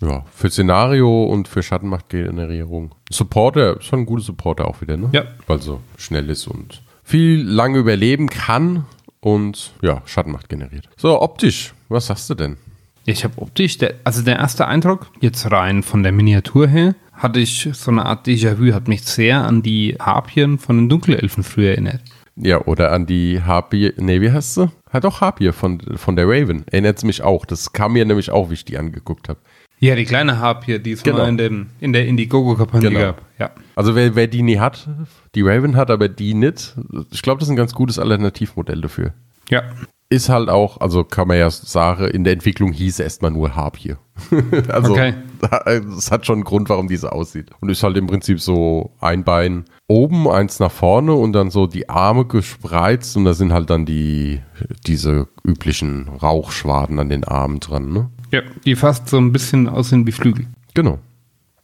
[0.00, 2.94] ja, für Szenario und für Schattenmachtgenerierung.
[3.10, 5.10] Supporter, schon ein guter Supporter auch wieder, ne?
[5.12, 5.24] Ja.
[5.46, 8.86] Weil so schnell ist und viel lange überleben kann
[9.20, 10.88] und ja, Schattenmacht generiert.
[10.96, 12.56] So, optisch, was sagst du denn?
[13.04, 17.40] Ich habe optisch, der, also der erste Eindruck, jetzt rein von der Miniatur her, hatte
[17.40, 21.70] ich so eine Art Déjà-vu, hat mich sehr an die Harpien von den Dunkelelfen früher
[21.70, 22.00] erinnert.
[22.36, 24.70] Ja, oder an die Harpie, nee, wie heißt sie?
[24.90, 26.64] Hat auch Harpie von, von der Raven.
[26.70, 27.44] Erinnert es mich auch.
[27.44, 29.40] Das kam mir nämlich auch, wie ich die angeguckt habe.
[29.78, 31.18] Ja, die kleine Harpie, die es genau.
[31.18, 33.00] mal in, dem, in der Indiegogo-Kampagne genau.
[33.00, 33.22] gab.
[33.38, 33.50] Ja.
[33.74, 34.88] Also wer, wer die nie hat,
[35.34, 36.76] die Raven hat, aber die nicht,
[37.10, 39.12] ich glaube, das ist ein ganz gutes Alternativmodell dafür.
[39.48, 39.62] Ja
[40.10, 43.54] ist halt auch, also kann man ja sagen, in der Entwicklung hieß es erstmal nur
[43.54, 43.94] Harpie.
[44.68, 45.14] also okay.
[45.40, 47.50] das hat schon einen Grund, warum diese aussieht.
[47.60, 51.68] Und ist halt im Prinzip so ein Bein oben, eins nach vorne und dann so
[51.68, 54.40] die Arme gespreizt und da sind halt dann die
[54.84, 58.10] diese üblichen Rauchschwaden an den Armen dran, ne?
[58.32, 60.46] Ja, die fast so ein bisschen aussehen wie Flügel.
[60.74, 60.98] Genau.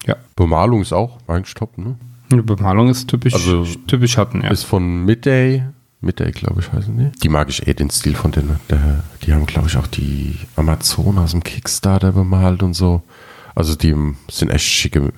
[0.07, 0.17] Ja.
[0.37, 1.97] Bemalung ist auch eigentlich top, ne?
[2.31, 4.51] Die Bemalung ist typisch, also typisch Schatten, ja.
[4.51, 5.65] Ist von Midday
[6.01, 7.19] Midday, glaube ich, heißen die.
[7.21, 8.61] Die mag ich eh, den Stil von denen.
[8.71, 13.03] Der, die haben, glaube ich, auch die Amazon aus dem Kickstarter bemalt und so.
[13.55, 13.95] Also die
[14.31, 15.13] sind echt schicke,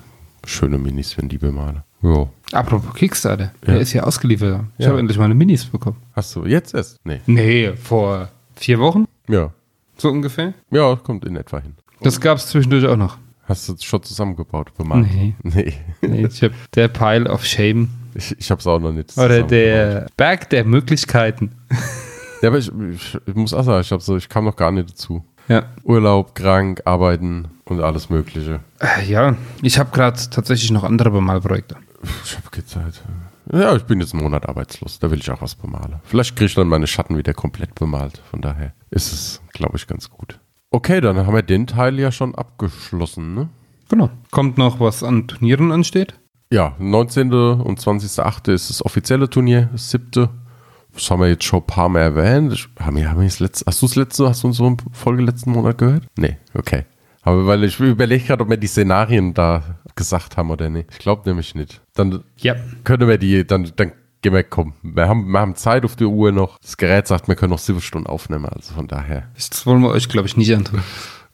[0.45, 1.83] schöne Minis, wenn die bemale.
[2.01, 2.29] Ja.
[2.53, 3.81] Apropos Kickstarter, der Ja.
[3.81, 4.61] ist ja ausgeliefert.
[4.77, 4.91] Ich Ja.
[4.91, 5.97] habe endlich meine Minis bekommen.
[6.15, 6.97] Hast du jetzt erst?
[7.03, 7.19] Nee.
[7.25, 9.51] Nee, vor vier Wochen, Ja.
[9.97, 10.53] so ungefähr.
[10.71, 11.75] Ja, kommt in etwa hin.
[12.01, 13.17] Das gab es zwischendurch auch noch.
[13.43, 15.07] Hast du es schon zusammengebaut, bemalt?
[15.13, 15.35] Nee.
[15.43, 15.73] Nee.
[16.01, 17.89] Nee, ich hab der Pile of Shame.
[18.15, 21.51] Ich, ich habe es auch noch nicht Oder der Berg der Möglichkeiten.
[22.41, 24.71] Ja, aber ich, ich, ich muss auch sagen, ich, hab so, ich kam noch gar
[24.71, 25.23] nicht dazu.
[25.47, 25.63] Ja.
[25.83, 28.59] Urlaub, krank, arbeiten und alles Mögliche.
[28.79, 31.75] Äh, Ja, ich habe gerade tatsächlich noch andere Bemalprojekte.
[32.23, 33.01] Ich habe keine Zeit.
[33.51, 34.99] Ja, ich bin jetzt einen Monat arbeitslos.
[34.99, 35.95] Da will ich auch was bemalen.
[36.03, 38.21] Vielleicht kriege ich dann meine Schatten wieder komplett bemalt.
[38.29, 40.39] Von daher ist es, glaube ich, ganz gut.
[40.69, 43.49] Okay, dann haben wir den Teil ja schon abgeschlossen, ne?
[43.89, 44.11] Genau.
[44.29, 46.13] Kommt noch was an Turnieren ansteht?
[46.51, 47.31] Ja, 19.
[47.31, 48.51] und 20.8.
[48.51, 50.29] ist das offizielle Turnier, das siebte.
[50.93, 52.51] Das haben wir jetzt schon ein paar Mal erwähnt.
[52.53, 55.21] Ich, haben wir, haben wir das letzte, hast du das letzte, hast du unsere Folge
[55.21, 56.03] letzten Monat gehört?
[56.17, 56.85] Nee, okay.
[57.21, 59.61] Aber weil ich überlege gerade, ob wir die Szenarien da
[59.95, 60.89] gesagt haben oder nicht.
[60.91, 61.81] Ich glaube nämlich nicht.
[61.93, 62.55] Dann Ja.
[62.83, 63.91] können wir die, dann, dann
[64.23, 64.73] gehen wir, komm.
[64.81, 66.57] Wir haben, wir haben Zeit auf der Uhr noch.
[66.59, 69.27] Das Gerät sagt, wir können noch sieben Stunden aufnehmen, also von daher.
[69.35, 70.79] Das wollen wir euch, glaube ich, nicht antun.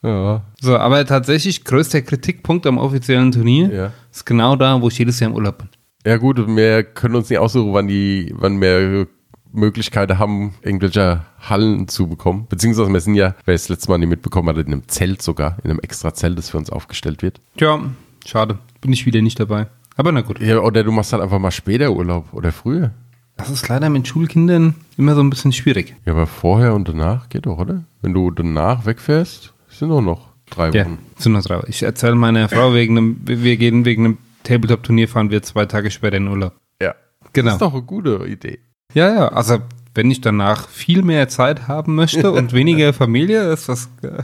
[0.03, 0.41] Ja.
[0.61, 3.91] So, aber tatsächlich größter Kritikpunkt am offiziellen Turnier Ja.
[4.11, 5.69] ist genau da, wo ich jedes Jahr im Urlaub bin.
[6.05, 9.07] Ja gut, wir können uns nicht aussuchen, wann die, wann wir
[9.51, 12.45] Möglichkeiten haben, irgendwelche Hallen zu bekommen.
[12.49, 15.57] Beziehungsweise wir sind ja, wer es letztes Mal nicht mitbekommen hat, in einem Zelt sogar,
[15.63, 17.41] in einem extra Zelt, das für uns aufgestellt wird.
[17.57, 17.79] Tja,
[18.25, 18.59] schade.
[18.81, 19.67] Bin ich wieder nicht dabei.
[19.95, 20.41] Aber na gut.
[20.41, 22.91] Ja, oder du machst halt einfach mal später Urlaub oder früher.
[23.37, 25.95] Das ist leider mit Schulkindern immer so ein bisschen schwierig.
[26.05, 27.83] Ja, aber vorher und danach geht doch, oder?
[28.01, 30.97] Wenn du danach wegfährst, sind doch noch drei Ja, Wochen.
[31.17, 31.63] sind wir drauf.
[31.67, 35.89] Ich erzähle meiner Frau wegen einem, wir gehen wegen einem Tabletop-Turnier, fahren wir zwei Tage
[35.91, 36.53] später in Urlaub.
[36.81, 36.93] Ja.
[37.33, 37.45] Genau.
[37.47, 38.59] Das ist doch eine gute Idee.
[38.93, 39.59] Ja, ja, also
[39.93, 43.89] wenn ich danach viel mehr Zeit haben möchte und weniger Familie, ist das.
[44.03, 44.21] äh,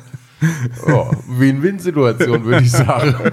[0.87, 3.15] Oh, Win-Win-Situation, würde ich sagen.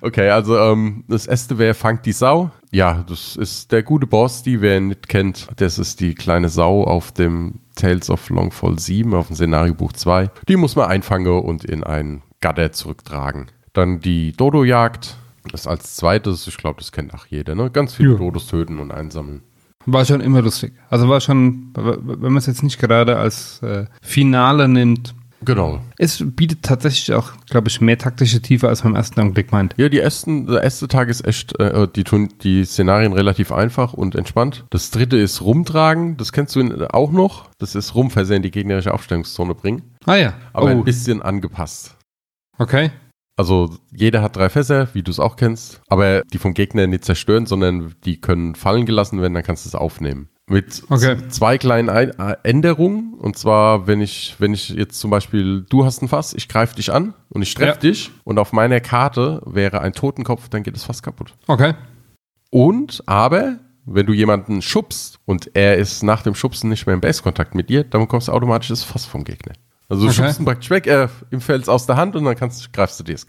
[0.00, 2.50] Okay, also ähm, das erste wäre Fangt die Sau.
[2.70, 5.48] Ja, das ist der gute Boss, die wer ihn nicht kennt.
[5.56, 10.30] Das ist die kleine Sau auf dem Tales of Longfall 7, auf dem Szenariobuch 2.
[10.48, 13.46] Die muss man einfangen und in ein Gatter zurücktragen.
[13.72, 15.16] Dann die Dodo-Jagd.
[15.50, 17.68] Das als zweites, ich glaube, das kennt auch jeder, ne?
[17.70, 18.18] Ganz viele Ja.
[18.18, 19.42] Dodos töten und einsammeln.
[19.86, 20.72] War schon immer lustig.
[20.88, 25.80] Also war schon, wenn man es jetzt nicht gerade als äh, Finale nimmt, Genau.
[25.98, 29.74] es bietet tatsächlich auch, glaube ich, mehr taktische Tiefe, als man im ersten Augenblick meint.
[29.76, 33.92] Ja, die ersten, der erste Tag ist echt, äh, die tun die Szenarien relativ einfach
[33.92, 34.64] und entspannt.
[34.70, 37.48] Das dritte ist rumtragen, das kennst du auch noch.
[37.58, 39.82] Das ist rumversehen, die gegnerische Aufstellungszone bringen.
[40.06, 40.34] Ah ja.
[40.52, 41.96] Aber ein oh, bisschen angepasst.
[42.58, 42.90] okay.
[43.36, 47.04] Also jeder hat drei Fässer, wie du es auch kennst, aber die vom Gegner nicht
[47.04, 50.28] zerstören, sondern die können fallen gelassen werden, dann kannst du es aufnehmen.
[50.50, 51.16] Mit Okay.
[51.28, 52.10] zwei kleinen Ein
[52.42, 53.14] Änderungen.
[53.14, 56.74] Und zwar, wenn ich, wenn ich jetzt zum Beispiel, du hast ein Fass, ich greife
[56.76, 57.90] dich an und ich treffe Ja.
[57.90, 61.34] dich und auf meiner Karte wäre ein Totenkopf, dann geht das Fass kaputt.
[61.46, 61.74] Okay.
[62.50, 67.00] Und, aber, wenn du jemanden schubst und er ist nach dem Schubsen nicht mehr im
[67.00, 69.54] Base-Kontakt mit dir, dann bekommst du automatisch das Fass vom Gegner.
[69.88, 70.16] Also du Okay.
[70.22, 72.98] schubst ihn praktisch weg, äh, ihm fällt es aus der Hand und dann kannst, greifst
[73.00, 73.26] du dir es.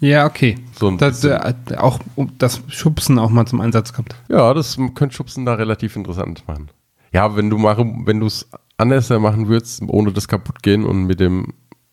[0.00, 0.56] Ja, okay.
[0.78, 1.32] So ein Das, bisschen.
[1.70, 4.14] äh, auch um das Schubsen auch mal zum Einsatz kommt.
[4.28, 6.70] Ja, das könnte Schubsen da relativ interessant machen.
[7.12, 11.04] Ja, wenn du machen, wenn du es anders machen würdest, ohne das kaputt gehen und
[11.04, 11.52] mit dem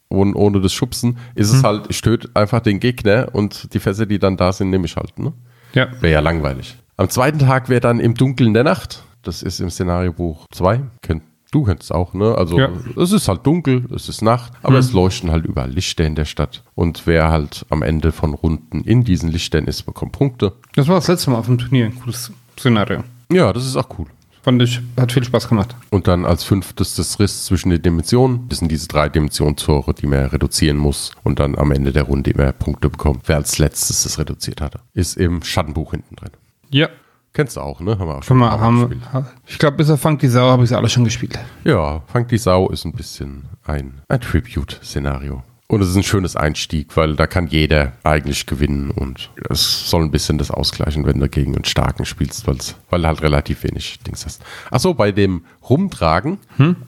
[0.09, 4.05] ohne, ohne das Schubsen, ist es halt, ich töte einfach den Gegner und die Fässer,
[4.05, 5.19] die dann da sind, nehme ich halt.
[5.19, 5.33] Ne?
[5.73, 5.87] Ja.
[5.99, 6.77] Wäre ja langweilig.
[6.95, 9.03] Am zweiten Tag wäre dann im Dunkeln der Nacht.
[9.23, 10.81] Das ist im Szenariobuch 2.
[11.01, 12.35] Kennt, du kennst es auch, ne?
[12.37, 12.69] Also Ja.
[12.97, 16.25] es ist halt dunkel, es ist Nacht, aber es leuchten halt überall Lichter in der
[16.25, 16.63] Stadt.
[16.75, 20.53] Und wer halt am Ende von Runden in diesen Lichtern ist, bekommt Punkte.
[20.75, 21.85] Das war das letzte Mal auf dem Turnier.
[21.85, 23.03] Ein cooles Szenario.
[23.31, 24.05] Ja, das ist auch cool.
[24.43, 25.75] Fand ich, hat viel Spaß gemacht.
[25.89, 28.47] Und dann als fünftes das Riss zwischen den Dimensionen.
[28.47, 31.11] Das sind diese drei Dimensionstore, die man reduzieren muss.
[31.23, 33.23] Und dann am Ende der Runde immer Punkte bekommt.
[33.25, 34.79] Wer als letztes das reduziert hatte.
[34.93, 36.29] Ist im Schattenbuch hinten drin.
[36.69, 36.87] Ja.
[37.37, 37.99] Kennst du auch, ne?
[37.99, 38.99] Haben wir auch Schon mal, haben,
[39.45, 41.37] ich glaube, bis auf Funk die Sau habe ich sie alle schon gespielt.
[41.65, 45.43] Ja, die Sau ist ein bisschen ein, ein Tribute-Szenario.
[45.67, 50.01] Und es ist ein schönes Einstieg, weil da kann jeder eigentlich gewinnen und es soll
[50.01, 53.63] ein bisschen das ausgleichen, wenn du gegen einen Starken spielst, weil's, weil du halt relativ
[53.63, 54.41] wenig Dings hast.
[54.71, 56.39] Achso, bei dem Rumtragen,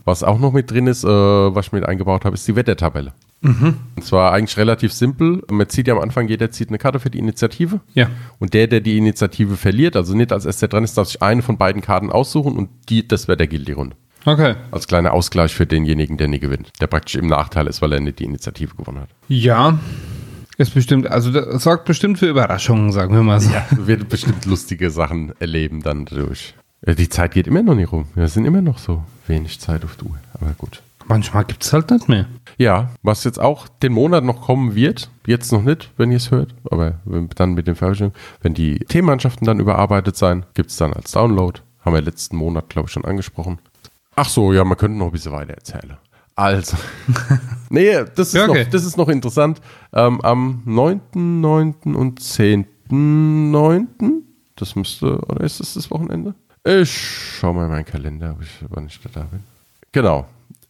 [0.04, 3.14] was auch noch mit drin ist, äh, was ich mit eingebaut habe, ist die Wettertabelle.
[3.42, 5.44] Und zwar eigentlich relativ simpel.
[5.50, 7.80] Man zieht ja am Anfang, jeder zieht eine Karte für die Initiative.
[7.94, 8.10] Ja.
[8.38, 11.42] Und der, der die Initiative verliert, also nicht als erster dran ist, darf sich eine
[11.42, 13.96] von beiden Karten aussuchen und die, das wäre der gilt die Runde.
[14.26, 14.56] Okay.
[14.72, 16.70] Als kleiner Ausgleich für denjenigen, der nie gewinnt.
[16.82, 19.10] Der praktisch im Nachteil ist, weil er nicht die Initiative gewonnen hat.
[19.30, 19.80] Ja.
[20.58, 23.50] Ist bestimmt, also das sorgt bestimmt für Überraschungen, sagen wir mal so.
[23.78, 26.54] Wird bestimmt lustige Sachen erleben dann dadurch.
[26.82, 28.08] Äh, Die Zeit geht immer noch nicht rum.
[28.16, 30.18] Wir sind immer noch so wenig Zeit auf der Uhr.
[30.34, 30.82] Aber gut.
[31.10, 32.28] Manchmal gibt es halt nicht mehr.
[32.60, 36.30] Ja, was jetzt auch den Monat noch kommen wird, jetzt noch nicht, wenn ihr es
[36.30, 37.00] hört, aber
[37.36, 41.62] dann mit den Veröffentlichungen, wenn die Themenmannschaften dann überarbeitet sein, gibt es dann als Download.
[41.82, 43.58] Haben wir letzten Monat, glaube ich, schon angesprochen.
[44.16, 45.98] Ach so, ja, man könnte noch ein bisschen weiter erzählen.
[46.36, 46.78] Also,
[47.72, 48.64] nee, das ist, okay.
[48.66, 49.62] noch, das ist noch interessant.
[49.92, 51.74] Ähm, am 9., 9.
[51.96, 53.88] und 10.9.,
[54.56, 56.36] das müsste, oder ist das das Wochenende?
[56.64, 56.92] Ich
[57.40, 59.40] schau mal in meinen Kalender, ob ich, wann ich da bin.
[59.92, 60.28] Genau.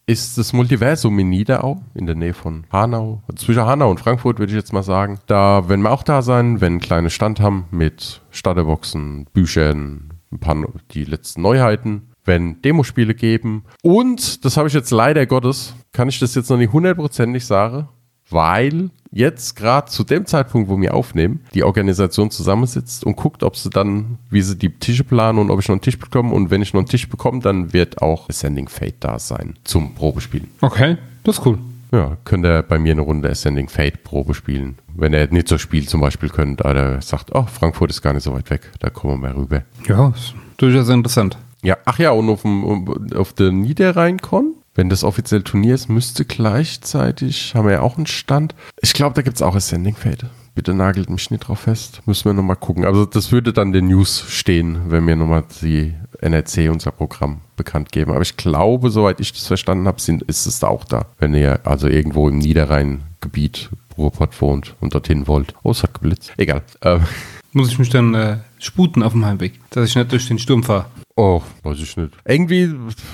[0.09, 4.51] Ist das Multiversum in Niederau, in der Nähe von Hanau, zwischen Hanau und Frankfurt, würde
[4.51, 5.19] ich jetzt mal sagen.
[5.27, 10.55] Da werden wir auch da sein, wenn kleine Stand haben mit Starterboxen, Büchern, ein paar
[10.89, 13.65] die letzten Neuheiten, wenn Demospiele geben.
[13.83, 17.87] Und, das habe ich jetzt leider Gottes, kann ich das jetzt noch nicht hundertprozentig sagen,
[18.29, 23.55] weil jetzt gerade zu dem Zeitpunkt, wo wir aufnehmen, die Organisation zusammensitzt und guckt, ob
[23.55, 26.33] sie dann, wie sie die Tische planen und ob ich noch einen Tisch bekomme.
[26.33, 29.95] Und wenn ich noch einen Tisch bekomme, dann wird auch Ascending Fate da sein zum
[29.95, 30.49] Probespielen.
[30.61, 31.57] Okay, das ist cool.
[31.91, 34.77] Ja, könnt ihr bei mir eine Runde Ascending Fate Probe spielen.
[34.95, 38.23] Wenn er nicht so spielt zum Beispiel könnt, oder sagt, oh, Frankfurt ist gar nicht
[38.23, 39.63] so weit weg, da kommen wir mal rüber.
[39.87, 41.37] Ja, ist durchaus interessant.
[41.63, 46.23] Ja, ach ja, und auf, dem, auf der Niederrhein-Con, wenn das offiziell Turnier ist, müsste
[46.23, 48.55] gleichzeitig, haben wir ja auch einen Stand.
[48.81, 50.27] Ich glaube, da gibt es auch Ascending Fate.
[50.55, 52.01] Bitte nagelt mich nicht drauf fest.
[52.05, 52.85] Müssen wir nochmal gucken.
[52.85, 57.91] Also das würde dann den News stehen, wenn wir nochmal die NRC, unser Programm, bekannt
[57.91, 58.11] geben.
[58.11, 61.07] Aber ich glaube, soweit ich das verstanden habe, ist es da auch da.
[61.17, 65.55] Wenn ihr also irgendwo im Niederrhein-Gebiet Ruhrpott wohnt und dorthin wollt.
[65.61, 66.31] Oh, es hat geblitzt.
[66.37, 66.61] Egal.
[66.83, 67.01] Ähm,
[67.51, 70.63] Muss ich mich dann äh, sputen auf dem Heimweg, dass ich nicht durch den Sturm
[70.63, 70.85] fahre.
[71.15, 72.11] oh, weiß ich nicht.
[72.25, 72.73] Irgendwie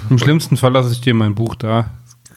[0.10, 1.92] Im schlimmsten Fall lasse ich dir mein Buch da.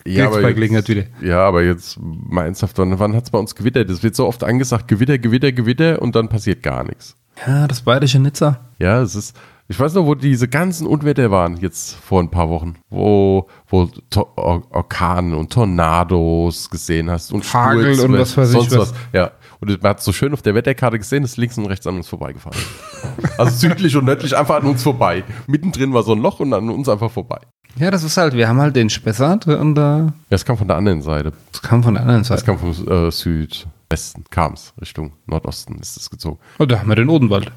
[0.06, 0.90] Ja, aber jetzt-.
[1.20, 3.90] Ja, aber jetzt mal ernsthaft, wann, hat es bei uns gewittert?
[3.90, 7.16] Es wird so oft angesagt, Gewitter, Gewitter, Gewitter und dann passiert gar nichts.
[7.46, 8.60] Ja, das bayerische Nizza.
[8.78, 9.36] Ja, es ist,
[9.68, 13.90] ich weiß noch, wo diese ganzen Unwetter waren, jetzt vor ein paar Wochen, wo, wo
[14.36, 18.94] Orkanen und Tornados gesehen hast und Hagel und was weiß ich sonst was.
[19.12, 21.96] Ja, und man hat so schön auf der Wetterkarte gesehen, ist links und rechts an
[21.96, 22.58] uns vorbeigefahren.
[23.38, 25.24] also südlich und nördlich einfach an uns vorbei.
[25.46, 27.38] Mittendrin war so ein Loch und an uns einfach vorbei.
[27.76, 30.68] Ja, das ist halt, wir haben halt den Spessart und äh, Ja, es kam von
[30.68, 31.32] der anderen Seite.
[31.52, 32.44] das kam von der anderen Es Seite.
[32.44, 36.38] kam vom äh, Südwesten, kam es, Richtung Nordosten ist es gezogen.
[36.58, 37.52] Und da haben wir den Odenwald.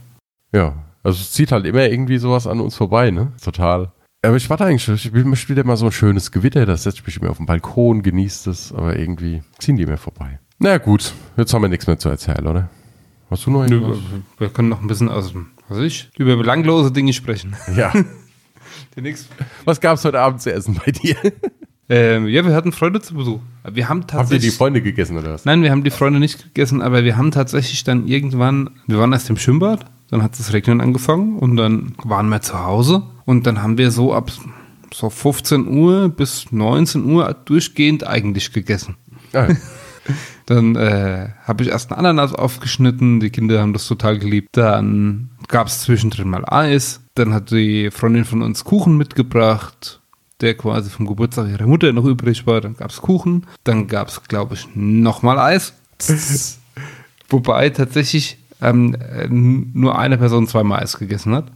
[0.54, 3.32] Ja, also es zieht halt immer irgendwie sowas an uns vorbei, ne?
[3.44, 3.92] Total.
[4.24, 7.08] Aber ich warte eigentlich, ich möchte wieder mal so ein schönes Gewitter, da setze ich
[7.08, 10.40] mich immer auf den Balkon, genieße das, aber irgendwie ziehen die mir vorbei.
[10.63, 12.69] Na gut, jetzt haben wir nichts mehr zu erzählen, oder?
[13.32, 13.97] Hast du noch irgendwas?
[14.38, 17.56] Wir können noch ein bisschen aus dem, was weiß ich, über belanglose Dinge sprechen.
[17.76, 17.91] Ja.
[19.65, 21.15] Was gab's heute Abend zu essen bei dir?
[21.89, 23.39] Ähm, ja, wir hatten Freunde zu Besuch.
[23.69, 24.56] Wir haben Habt ihr die tatsächlich.
[24.56, 25.45] Freunde gegessen oder was?
[25.45, 29.13] Nein, wir haben die Freunde nicht gegessen, aber wir haben tatsächlich dann irgendwann, wir waren
[29.13, 33.47] erst im Schwimmbad, dann hat es regnen angefangen und dann waren wir zu Hause und
[33.47, 34.32] dann haben wir so ab
[34.93, 38.95] so 15 Uhr bis 19 Uhr durchgehend eigentlich gegessen.
[39.34, 39.56] Ah, ja.
[40.52, 44.50] Dann äh, habe ich erst einen Ananas aufgeschnitten, die Kinder haben das total geliebt.
[44.52, 47.00] Dann gab es zwischendrin mal Eis.
[47.16, 50.02] Dann hat die Freundin von uns Kuchen mitgebracht,
[50.42, 52.60] der quasi vom Geburtstag ihrer Mutter noch übrig war.
[52.60, 53.48] Dann gab es Kuchen.
[53.64, 55.74] Dann gab es, glaube ich, nochmal Eis.
[57.30, 61.50] Wobei tatsächlich ähm, äh, nur eine Person zweimal Eis gegessen hat.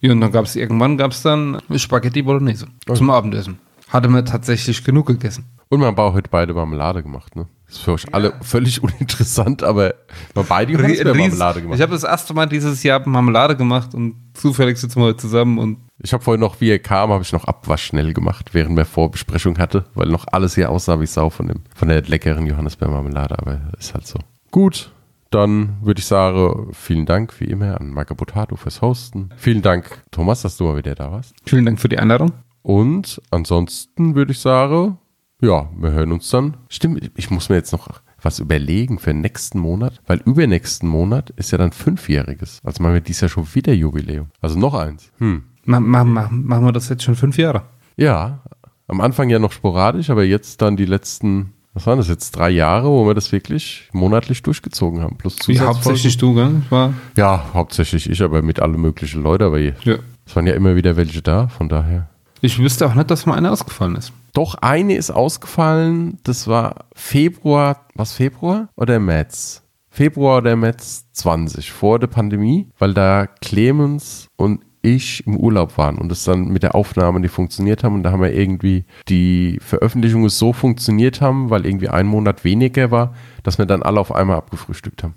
[0.00, 3.58] Ja, und dann gab es irgendwann gab's dann Spaghetti Bolognese zum Abendessen.
[3.90, 5.44] Hatte man tatsächlich genug gegessen.
[5.72, 7.46] Und man hat heute beide Marmelade gemacht, ne?
[7.66, 9.94] Das ist für euch alle völlig uninteressant, aber
[10.34, 11.76] wir beide haben Ries- Marmelade gemacht.
[11.76, 15.58] Ich habe das erste Mal dieses Jahr Marmelade gemacht und zufällig sitzen wir heute zusammen
[15.58, 18.76] und Ich habe vorhin noch, wie er kam, habe ich noch Abwasch schnell gemacht, während
[18.76, 22.44] wir Vorbesprechung hatte, weil noch alles hier aussah wie Sau von, dem, von der leckeren
[22.46, 24.18] Johannisbeermarmelade, aber ist halt so.
[24.50, 24.90] Gut,
[25.30, 29.28] dann würde ich sagen, vielen Dank wie immer an Marco Botato fürs Hosten.
[29.36, 31.36] Vielen Dank, Thomas, dass du mal wieder da warst.
[31.46, 32.32] vielen Dank für die Einladung.
[32.62, 34.98] Und ansonsten würde ich sagen,
[35.40, 36.56] ja, wir hören uns dann.
[36.68, 37.88] Stimmt, ich muss mir jetzt noch
[38.22, 42.60] was überlegen für nächsten Monat, weil übernächsten Monat ist ja dann fünfjähriges.
[42.64, 44.28] Also machen wir dieses Jahr schon wieder Jubiläum.
[44.40, 45.10] Also noch eins.
[45.18, 45.44] Hm.
[45.64, 47.62] Ma ma ma machen wir das jetzt schon fünf Jahre?
[47.96, 48.40] Ja,
[48.88, 52.50] am Anfang ja noch sporadisch, aber jetzt dann die letzten, was waren das jetzt, drei
[52.50, 55.16] Jahre, wo wir das wirklich monatlich durchgezogen haben.
[55.16, 56.62] Plus Wie hauptsächlich du, gell?
[56.70, 59.96] War, Ja, hauptsächlich ich, aber mit alle möglichen Leuten, aber es ja.
[60.34, 62.09] waren ja immer wieder welche da, von daher.
[62.42, 64.12] Ich wüsste auch nicht, dass mal einer ausgefallen ist.
[64.32, 69.62] Doch, eine ist ausgefallen, das war Februar, was Februar oder März?
[69.90, 75.98] Februar oder März 20, vor der Pandemie, weil da Clemens und ich im Urlaub waren
[75.98, 79.58] und es dann mit der Aufnahme nicht funktioniert haben und da haben wir irgendwie die
[79.60, 84.14] Veröffentlichungen so funktioniert haben, weil irgendwie ein Monat weniger war, dass wir dann alle auf
[84.14, 85.14] einmal abgefrühstückt haben.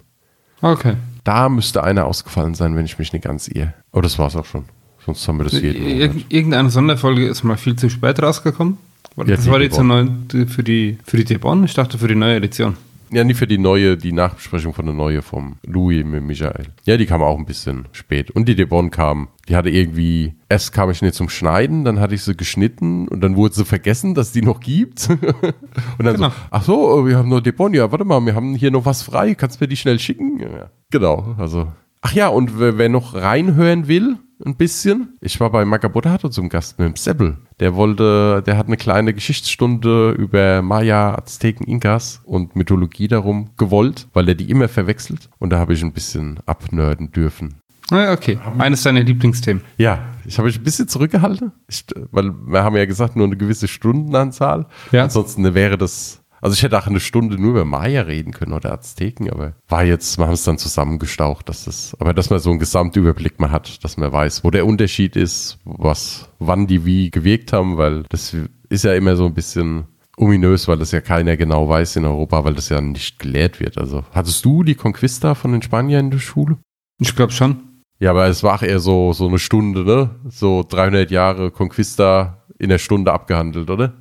[0.61, 0.95] Okay.
[1.23, 3.73] Da müsste einer ausgefallen sein, wenn ich mich nicht ganz irre.
[3.91, 4.65] Aber das war's auch schon.
[5.05, 6.15] Sonst haben wir das jeden Monat.
[6.15, 8.77] Ir irgendeine Sonderfolge ist mal viel zu spät rausgekommen.
[9.15, 9.87] Das Ja, die war jetzt Debon.
[9.87, 11.63] neu, die- für die, für die Debon?
[11.65, 12.75] Ich dachte für die neue Edition.
[13.11, 16.65] Ja, nicht für die neue, die Nachbesprechung von der neue vom Louis mit Michael.
[16.85, 18.31] Ja, die kam auch ein bisschen spät.
[18.31, 22.15] Und die Debon kam, die hatte irgendwie, erst kam ich nicht zum Schneiden, dann hatte
[22.15, 25.09] ich sie geschnitten und dann wurde sie vergessen, dass die noch gibt.
[25.11, 26.29] und dann Genau.
[26.29, 29.03] so, ach so, wir haben nur Debon, ja, warte mal, wir haben hier noch was
[29.03, 30.39] frei, kannst du mir die schnell schicken?
[30.39, 31.71] Ja, genau, also.
[32.01, 36.79] Ach ja, und wer noch reinhören will, ein bisschen, ich war bei Magabotato zum Gast
[36.79, 37.37] mit dem Seppel.
[37.59, 44.07] Der wollte, der hat eine kleine Geschichtsstunde über Maya, Azteken, Inkas und Mythologie darum gewollt,
[44.13, 45.29] weil er die immer verwechselt.
[45.39, 47.55] Und da habe ich ein bisschen abnörden dürfen.
[47.91, 48.39] Ah, okay.
[48.57, 49.61] Eines deiner Lieblingsthemen.
[49.77, 53.37] Ja, ich habe mich ein bisschen zurückgehalten, ich, weil wir haben ja gesagt, nur eine
[53.37, 54.67] gewisse Stundenanzahl.
[54.91, 55.03] Ja.
[55.03, 58.73] Ansonsten wäre das, also ich hätte auch eine Stunde nur über Maya reden können oder
[58.73, 62.49] Azteken, aber war jetzt, wir haben es dann zusammengestaucht, dass das, aber dass man so
[62.49, 67.11] einen Gesamtüberblick mal hat, dass man weiß, wo der Unterschied ist, was, wann die wie
[67.11, 68.35] gewirkt haben, weil das
[68.67, 69.85] ist ja immer so ein bisschen
[70.17, 73.77] ominös, weil das ja keiner genau weiß in Europa, weil das ja nicht gelehrt wird.
[73.77, 76.57] Also hattest du die Conquista von den Spaniern in der Schule?
[76.99, 77.59] Ich glaube schon.
[77.99, 80.09] Ja, aber es war auch eher so, so eine Stunde, ne?
[80.27, 83.93] So 300 Jahre Conquista in der Stunde abgehandelt, oder?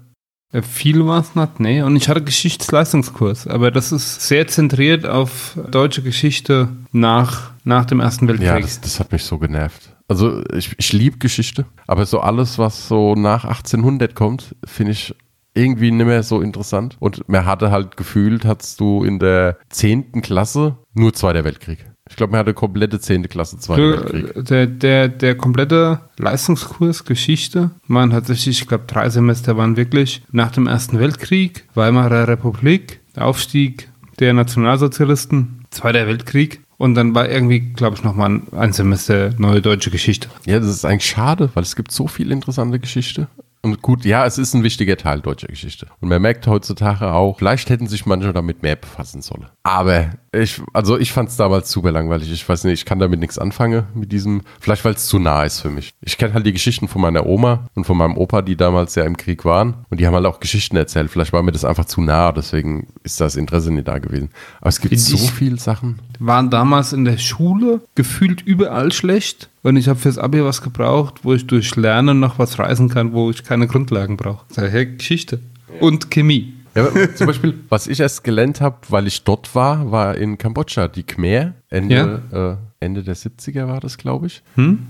[0.61, 1.83] Viel war es nicht, nee.
[1.83, 8.01] Und ich hatte Geschichtsleistungskurs, aber das ist sehr zentriert auf deutsche Geschichte nach, nach dem
[8.01, 8.49] Ersten Weltkrieg.
[8.49, 9.97] Ja, das, das hat mich so genervt.
[10.09, 15.15] Also ich, ich liebe Geschichte, aber so alles, was so nach 1800 kommt, finde ich
[15.55, 16.97] irgendwie nicht mehr so interessant.
[16.99, 20.21] Und man hatte halt gefühlt, hattest du in der 10.
[20.21, 21.87] Klasse nur Zweiter Weltkrieg.
[22.12, 23.27] Ich glaube, man hatte komplette 10.
[23.31, 23.57] Klasse.
[23.75, 30.22] Du, der, der, der komplette Leistungskurs Geschichte waren tatsächlich, ich glaube, drei Semester waren wirklich
[30.31, 37.61] nach dem Ersten Weltkrieg, Weimarer Republik, Aufstieg der Nationalsozialisten, Zweiter Weltkrieg und dann war irgendwie,
[37.61, 40.29] glaube ich, nochmal ein Semester neue deutsche Geschichte.
[40.44, 43.29] Ja, das ist eigentlich schade, weil es gibt so viel interessante Geschichte.
[43.64, 45.87] Und gut, ja, es ist ein wichtiger Teil deutscher Geschichte.
[46.01, 49.46] Und man merkt heutzutage auch, vielleicht hätten sich manche damit mehr befassen sollen.
[49.62, 52.33] Aber ich, also ich fand es damals super langweilig.
[52.33, 55.44] Ich weiß nicht, ich kann damit nichts anfangen mit diesem, vielleicht weil es zu nah
[55.44, 55.94] ist für mich.
[56.01, 59.05] Ich kenne halt die Geschichten von meiner Oma und von meinem Opa, die damals ja
[59.05, 59.87] im Krieg waren.
[59.90, 61.09] Und die haben halt auch Geschichten erzählt.
[61.09, 64.31] Vielleicht war mir das einfach zu nah, deswegen ist das Interesse nicht da gewesen.
[64.61, 66.01] Aber es gibt Find so viele Sachen.
[66.25, 71.21] Waren damals in der Schule gefühlt überall schlecht und ich habe fürs Abi was gebraucht,
[71.25, 74.45] wo ich durch Lernen noch was reißen kann, wo ich keine Grundlagen brauche.
[74.55, 75.41] Daher Geschichte.
[75.81, 76.55] Und Chemie.
[76.75, 80.89] Ja, zum Beispiel, was ich erst gelernt habe, weil ich dort war, war in Kambodscha
[80.89, 81.55] die Khmer.
[81.69, 84.43] Ende, äh, Ende der 70er war das, glaube ich.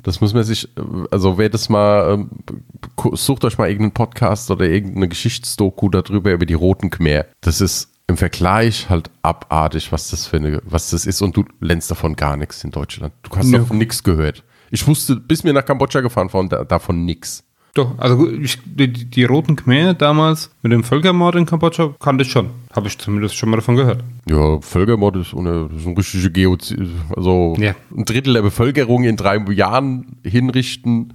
[0.03, 2.31] Das muss man sich, äh, also wer das mal, ähm,
[3.15, 7.25] sucht euch mal irgendeinen Podcast oder irgendeine Geschichtsdoku darüber über die roten Khmer.
[7.41, 11.45] Das ist im Vergleich halt abartig, was das für eine, was das ist und du
[11.61, 13.13] lernst davon gar nichts in Deutschland.
[13.23, 13.59] Du hast Ja.
[13.59, 14.45] davon nichts gehört.
[14.71, 17.45] Ich wusste, bis mir nach Kambodscha gefahren von da, davon nichts.
[17.75, 22.31] Doch, also ich, die, die roten Khmer damals mit dem Völkermord in Kambodscha kannte ich
[22.31, 22.51] schon.
[22.75, 24.05] Habe ich zumindest schon mal davon gehört.
[24.29, 26.81] Ja, Völkermord ist, eine, ist ein richtige Geozid.
[27.17, 27.75] Also Ja.
[27.97, 31.15] ein Drittel der Bevölkerung in drei Jahren hinrichten,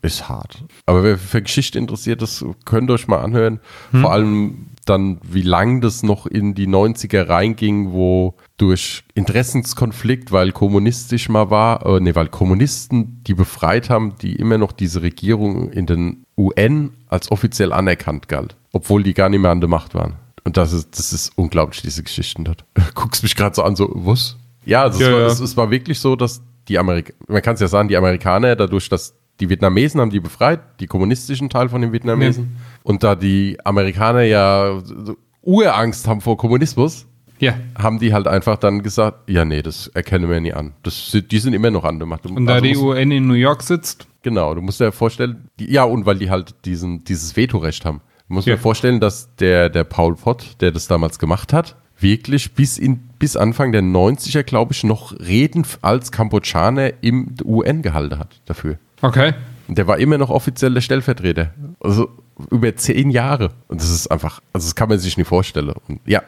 [0.00, 0.64] ist hart.
[0.86, 3.60] Aber wer für Geschichte interessiert ist, könnt ihr euch mal anhören.
[3.92, 10.52] Vor allem dann, wie lang das noch in die 90er reinging, wo durch Interessenskonflikt, weil
[10.52, 15.70] kommunistisch mal war, äh, nee, weil Kommunisten die befreit haben, die immer noch diese Regierung
[15.70, 19.94] in den UN als offiziell anerkannt galt, obwohl die gar nicht mehr an der Macht
[19.94, 20.14] waren.
[20.44, 22.64] Und das ist, das ist unglaublich, diese Geschichten dort.
[22.94, 24.36] Guckst mich gerade so an, so, was?
[24.64, 25.26] Ja, also Ja, es, war, ja.
[25.26, 28.56] Es, es war wirklich so, dass die Amerikaner, man kann es ja sagen, die Amerikaner,
[28.56, 32.56] dadurch, dass die Vietnamesen haben die befreit, die kommunistischen Teil von den Vietnamesen.
[32.84, 37.06] Und da die Amerikaner ja so Urangst haben vor Kommunismus,
[37.40, 37.54] Ja.
[37.76, 40.74] haben die halt einfach dann gesagt, ja, nee, das erkennen wir nie an.
[40.84, 42.24] Das, die sind immer noch an der Macht.
[42.26, 45.68] Und da Also die UN in New York sitzt, Genau, du musst dir vorstellen, die,
[45.72, 48.00] ja, und weil die halt diesen, dieses Vetorecht haben.
[48.28, 48.54] Du musst Ja.
[48.54, 53.00] dir vorstellen, dass der, der Paul Pott, der das damals gemacht hat, wirklich bis, in,
[53.18, 58.78] bis Anfang der 90er, glaube ich, noch Reden als Kambodschaner im UN gehalten hat dafür.
[59.02, 59.34] Okay.
[59.68, 61.52] Und der war immer noch offiziell der Stellvertreter.
[61.80, 62.10] Also
[62.50, 63.50] über zehn Jahre.
[63.68, 65.72] Und das ist einfach, also das kann man sich nicht vorstellen.
[65.88, 66.22] Und ja,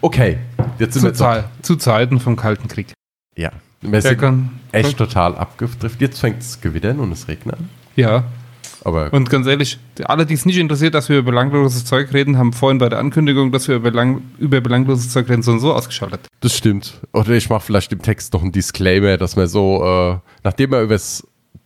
[0.00, 0.38] okay.
[0.78, 2.92] Jetzt sind Zu, wir jetzt noch- Zei- zu Zeiten vom Kalten Krieg.
[3.36, 6.00] Ja, wir sind kann, echt total abgedriftet.
[6.00, 7.68] Jetzt fängt es gewittern und es regnet an.
[7.96, 8.24] Ja.
[8.84, 12.36] Aber Und ganz ehrlich, alle, die es nicht interessiert, dass wir über belangloses Zeug reden,
[12.36, 15.60] haben vorhin bei der Ankündigung, dass wir über, belang, über belangloses Zeug reden, so und
[15.60, 16.26] so ausgeschaltet.
[16.40, 17.00] Das stimmt.
[17.12, 20.82] Oder ich mache vielleicht im Text noch einen Disclaimer, dass man so, äh, nachdem wir
[20.82, 20.98] über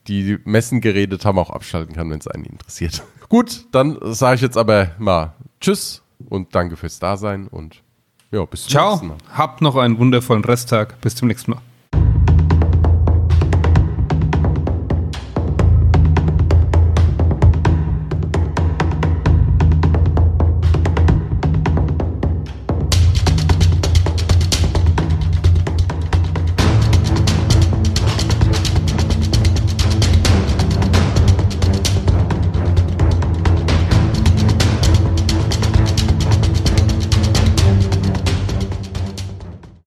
[0.08, 3.02] die Messen geredet haben, auch abschalten kann, wenn es einen interessiert.
[3.28, 7.82] Gut, dann sage ich jetzt aber mal Tschüss und danke fürs Dasein und
[8.30, 8.90] ja, bis zum Ciao.
[8.90, 9.16] nächsten Mal.
[9.32, 11.00] Habt noch einen wundervollen Resttag.
[11.00, 11.60] Bis zum nächsten Mal.